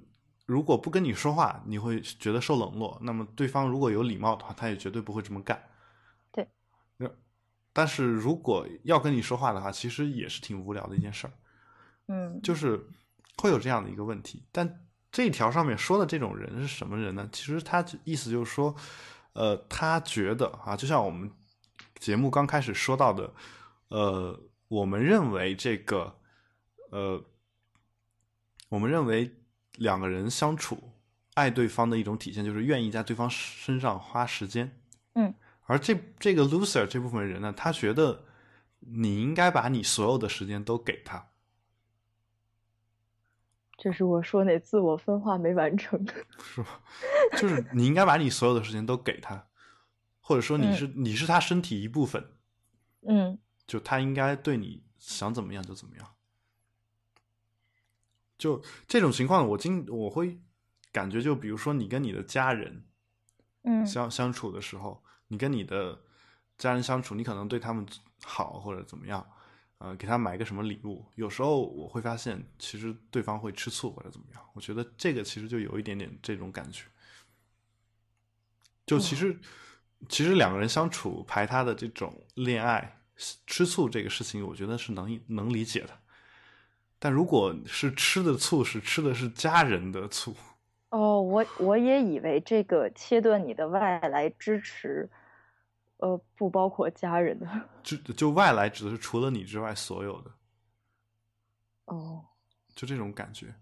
[0.45, 2.97] 如果不跟你说话，你会觉得受冷落。
[3.01, 5.59] 那么对方如果有礼貌的话，他也绝对不会这么干。
[6.31, 6.47] 对。
[7.73, 11.33] 但是如果要跟你说话的话，其实也是挺无聊的一件事儿。
[12.07, 12.39] 嗯。
[12.41, 12.87] 就是
[13.37, 14.45] 会有这样的一个问题。
[14.51, 17.27] 但这条上面说的这种人是什么人呢？
[17.31, 18.75] 其实他意思就是说，
[19.33, 21.31] 呃，他觉得啊，就像我们
[21.99, 23.33] 节目刚开始说到的，
[23.87, 26.19] 呃，我们认为这个，
[26.91, 27.23] 呃。
[28.69, 29.35] 我们认为
[29.75, 30.91] 两个人相处，
[31.35, 34.81] 爱对方的一种体现就是愿意在对方身上花时间。
[35.15, 38.25] 嗯，而这这个 loser 这部分人呢，他觉得
[38.79, 41.29] 你应该把你所有的时间都给他。
[43.77, 46.03] 这是我说那自我分化没完成，
[46.43, 46.81] 是吧？
[47.37, 49.47] 就是你应该把你所有的时间都给他，
[50.19, 52.31] 或者说你是你是他身体一部分。
[53.07, 53.37] 嗯，
[53.67, 56.16] 就他应该对你想怎么样就怎么样。
[58.37, 60.39] 就这种情况，我经我会
[60.91, 62.85] 感觉，就比如说你跟你的家人，
[63.63, 65.99] 嗯，相相处的时候，你跟你的
[66.57, 67.85] 家人相处，你可能对他们
[68.23, 69.27] 好或者怎么样，
[69.79, 74.41] 呃，给他买个什么礼物，有时候我会发现，其实对方会吃醋或者怎么样。
[74.53, 76.83] 我觉得这个其实就有一点点这种感觉。
[78.85, 79.37] 就其实
[80.07, 83.01] 其实两个人相处排他的这种恋爱
[83.45, 85.99] 吃醋这个事情，我觉得是能能理解的。
[86.99, 90.35] 但如果是吃的醋，是吃的是家人的醋。
[90.89, 95.07] 哦，我我也以为这个切断你的外来支持，
[95.97, 97.47] 呃，不包括家人的。
[97.83, 100.31] 就就外来指的是除了你之外所有的。
[101.85, 102.23] 哦，
[102.73, 103.53] 就这种感觉，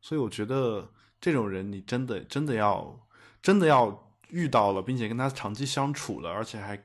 [0.00, 3.06] 所以我觉得这种人，你真的真的要
[3.42, 6.82] 真的要遇到了，并且跟他长期相处了，而且还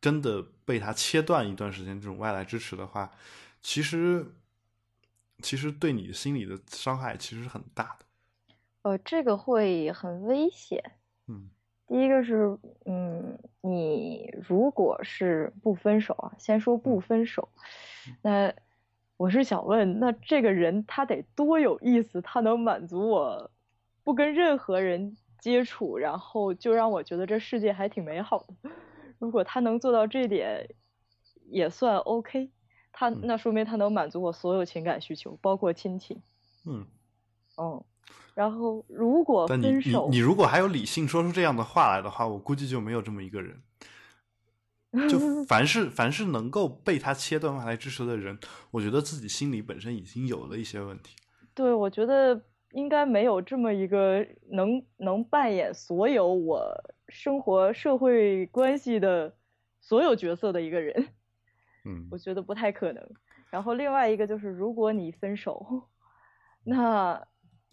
[0.00, 3.12] 真的被他切断一段时间这种外来支持的话，
[3.60, 4.34] 其实。
[5.42, 8.06] 其实对你心理的伤害其实是很大的，
[8.82, 10.82] 呃，这个会很危险。
[11.26, 11.48] 嗯，
[11.86, 17.48] 第一个是，嗯，你如果是不分手啊，先说不分手，
[18.22, 18.52] 那
[19.16, 23.50] 我是想问，那这个人他得多有意思，他能满足我
[24.02, 28.70] 不跟任何人接触，然后就让我觉得这世界还挺美好的。
[29.18, 30.68] 如果他能做到这点，
[31.50, 32.50] 也算 OK，
[32.98, 36.20] 他嗯那说明他能满足我所有情感需求，包括亲情。
[36.66, 36.84] 嗯，
[37.56, 37.84] 嗯，
[38.34, 43.62] 然后如果分手，你如果还有理性说出这样的话来的话，我估计就没有这么一个人。
[45.08, 48.36] 就 凡是凡是能够被他切断话来支持的人，
[48.72, 51.14] 我觉得自己心里本身已经有了一些问题。
[51.54, 52.42] 对，我觉得
[52.72, 56.66] 应该没有这么一个能能扮演所有我
[57.08, 59.32] 生活社会关系的
[59.80, 61.08] 所有角色的一个人，
[61.88, 63.02] 嗯我觉得不太可能。
[63.50, 65.88] 然后另外一个就是，如果你分手，
[66.64, 67.26] 那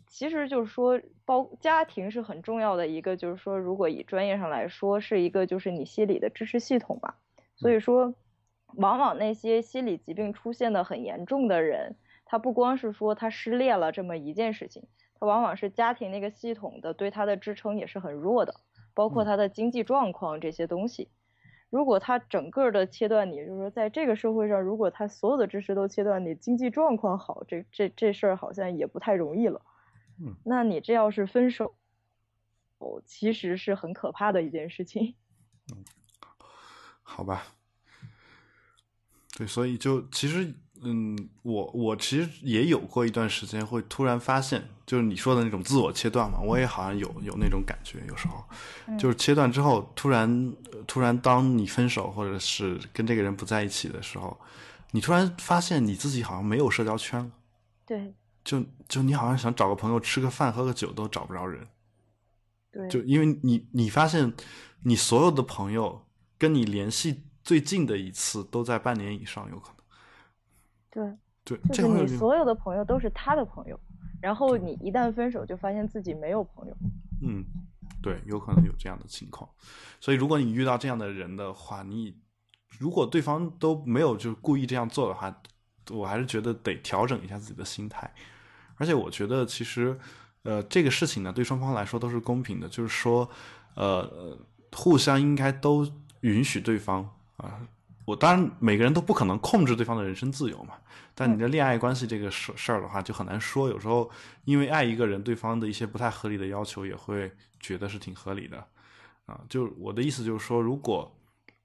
[0.08, 7.18] 其实就是说，包家庭是很重要的一个，就是说，如果以专业上来说，是一个就是你心理的支持系统吧。
[7.58, 8.14] 所以说，
[8.78, 14.88] 往往那些心理疾病出现的很严重的人，他不光是说他失恋了这么一件事情，
[15.20, 18.54] 他往往是家庭那个系统的对他的支撑也是很弱的，
[18.94, 21.10] 包括嗯他的经济状况这些东西。
[21.70, 29.62] 如果他整个的切断你，就是说在这个社会上，如果他所有的支持都切断你，经济状况好，这这这事儿好像也不太容易了。
[30.20, 31.76] 嗯，那你这要是分手，
[32.78, 35.16] 哦，其实是很可怕的一件事情。
[35.74, 35.84] 嗯
[37.08, 37.44] 好吧，
[39.38, 48.44] 对，所以就其实，嗯，我我其实也有过一段时间会突然发现，就是你说的那种自我切断嘛，我也好像有有那种感觉，有时候
[48.88, 50.30] 嗯就是切断之后，突然
[50.72, 54.38] 呃突然当你分手或者是跟这个人不在一起的时候，
[54.92, 57.32] 你突然发现你自己好像没有社交圈了，
[57.86, 58.14] 对
[58.44, 61.68] 就就你好像想找个朋友吃个饭喝个酒都找不着人，
[62.72, 64.32] 对，就因为你你发现
[64.84, 66.06] 你所有的朋友
[66.38, 69.75] 跟你联系最近的一次都在半年以上，有可能。
[70.96, 73.78] 对，对，就是你所有的朋友都是他的朋友，
[74.22, 76.78] 然后你一旦分手，就发现自己没有朋友。
[77.22, 77.44] 嗯，
[78.02, 79.50] 对，有可能有这样的情况。
[80.00, 82.18] 所以，如果你遇到这样的人的话，你
[82.80, 85.42] 如果对方都没有就是故意这样做的话，
[85.92, 88.10] 我还是觉得得调整一下自己的心态。
[88.78, 90.00] 而且，我觉得其实，
[90.44, 93.30] 呃，这个事情呢，对双方来说都是公平的，就是说，
[93.76, 94.38] 呃，
[94.72, 95.86] 互相应该都
[96.22, 97.68] 允许对方啊。
[98.06, 100.76] 我当然每个人都不可能控制对方的人身自由嘛，
[101.14, 103.68] 但你的恋爱关系这个事事儿的话就很难说。
[103.68, 104.10] 有时候
[104.44, 108.64] 因为爱一个人，对方的一些不太合理的要求也会觉得是挺合理的
[109.26, 109.42] 啊。
[109.50, 111.12] 就我的意思就是说，如果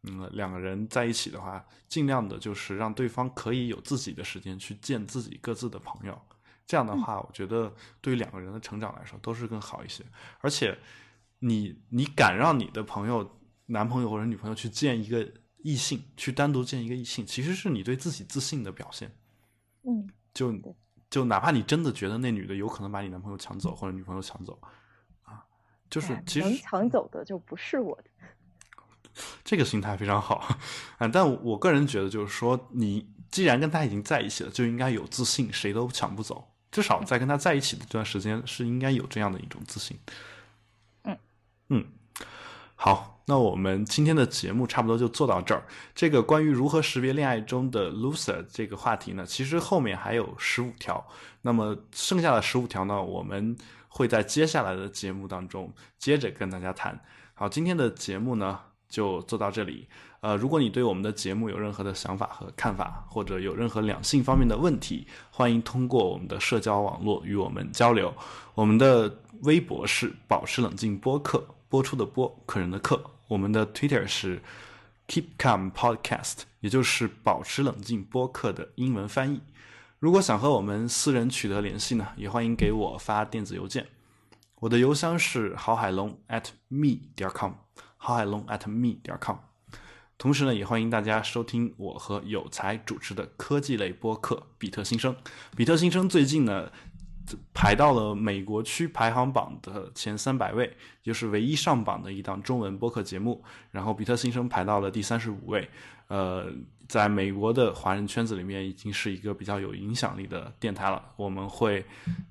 [0.05, 6.19] 嗯两个人在一起的话，尽量的就是让对方可以有自己的时间去见自己各自的朋友。
[6.67, 10.03] 这样的话，我觉得对于两个人的成长来说都是更好一些。
[10.41, 10.79] 而且
[11.41, 15.29] 你你敢让你的朋友、男朋友或者女朋友去见一个
[15.63, 19.11] 异性，去单独见一个异性，其实是你对自己自信的表现。
[19.83, 20.55] 嗯，就
[21.09, 24.59] 就哪怕你真的觉得那女的有可能把你男朋友抢走或者女朋友抢走
[25.23, 25.45] 啊，
[25.89, 28.11] 就是其实能抢走的就不是我的。
[29.43, 30.37] 这个心态非常好
[30.99, 31.09] 啊。
[31.09, 36.47] 但我个人觉得，就是说，你既然跟他已经在一起了，就应该有自信，谁都抢不走。
[36.71, 39.99] 至少在跟他在一起的这段时间，是应该有这样的一种自信。
[41.03, 41.19] 嗯
[41.71, 41.87] 嗯，
[42.83, 45.63] 好，那我们今天的节目差不多就做到这儿。
[45.95, 51.07] 这个关于如何识别恋爱中的 loser 这个话题呢，其实后面还有十五条。
[51.43, 53.55] 那么剩下的十五条呢，我们
[53.89, 56.99] 会在接下来的节目当中接着跟大家谈。
[57.35, 58.59] 好，今天的节目呢
[58.89, 59.87] 就做到这里。
[60.23, 68.11] 呃，如果你对我们的节目有任何的想法和看法，或者有任何两性方面的问题，欢迎通过我们的社交网络与我们交流。
[68.55, 73.01] 我们的微博是保持冷静播客，播出的播，客人的客。
[73.29, 74.43] 我们的 Twitter 是
[75.07, 79.41] Keep Calm Podcast，也就是保持冷静播客的英文翻译。
[80.01, 83.87] 如果想和我们私人取得联系呢，也欢迎给我发电子邮件。
[84.57, 87.53] 我的邮箱是郝海龙 at me 点 com，
[87.97, 89.37] 郝海龙 at me 点 com。
[90.19, 95.15] 同时呢，也欢迎大家收听我和有才主持的科技类播客《比特新生》。
[95.57, 96.73] 比特新生最近呢，
[97.53, 103.43] 排到了美国区排行榜的前三百位，就是唯一上榜的一档中文播客节目。
[103.71, 105.69] 然后，比特新生排到了第三十五位，
[106.09, 106.53] 呃，
[106.89, 111.03] 在美国的华人圈子里面，已经是一个比较有影响力的电台了。
[111.17, 111.85] 我们会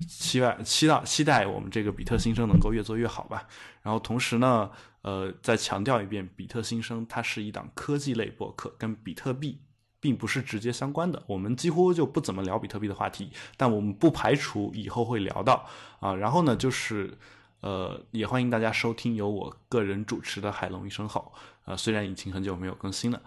[0.08, 3.46] 期待、期待、期待我们这个比特新生能够越做越好吧。
[3.82, 4.70] 然后，同时呢，
[5.02, 9.58] 呃，再强调一遍，比特新生它是一档科技类播客，跟比特币
[10.00, 11.22] 并不是直接相关的。
[11.26, 15.68] 我们几乎就不怎么聊比特币的话题，但我们不排除以后会聊到
[16.00, 16.14] 啊。
[16.14, 17.16] 然后呢，就是
[17.60, 21.32] 呃，也欢迎大家收听由我个人主持的《海龙一声吼》。
[21.66, 23.20] 呃，虽然已经很久没有更新了。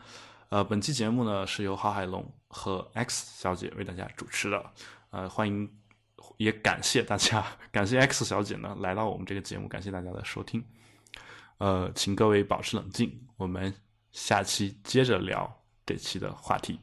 [0.49, 4.71] 呃，本期节目呢是由郝海龙和 X 小姐为大家主持的。
[5.11, 5.69] 呃，欢迎，
[6.37, 10.63] 也感谢大家，感谢 X 小姐呢来到我们这个节目，感谢大家的收听。
[11.59, 13.73] 呃，请各位保持冷静，我们
[14.11, 15.62] 下期接着聊。
[15.85, 16.79] 这期的话题。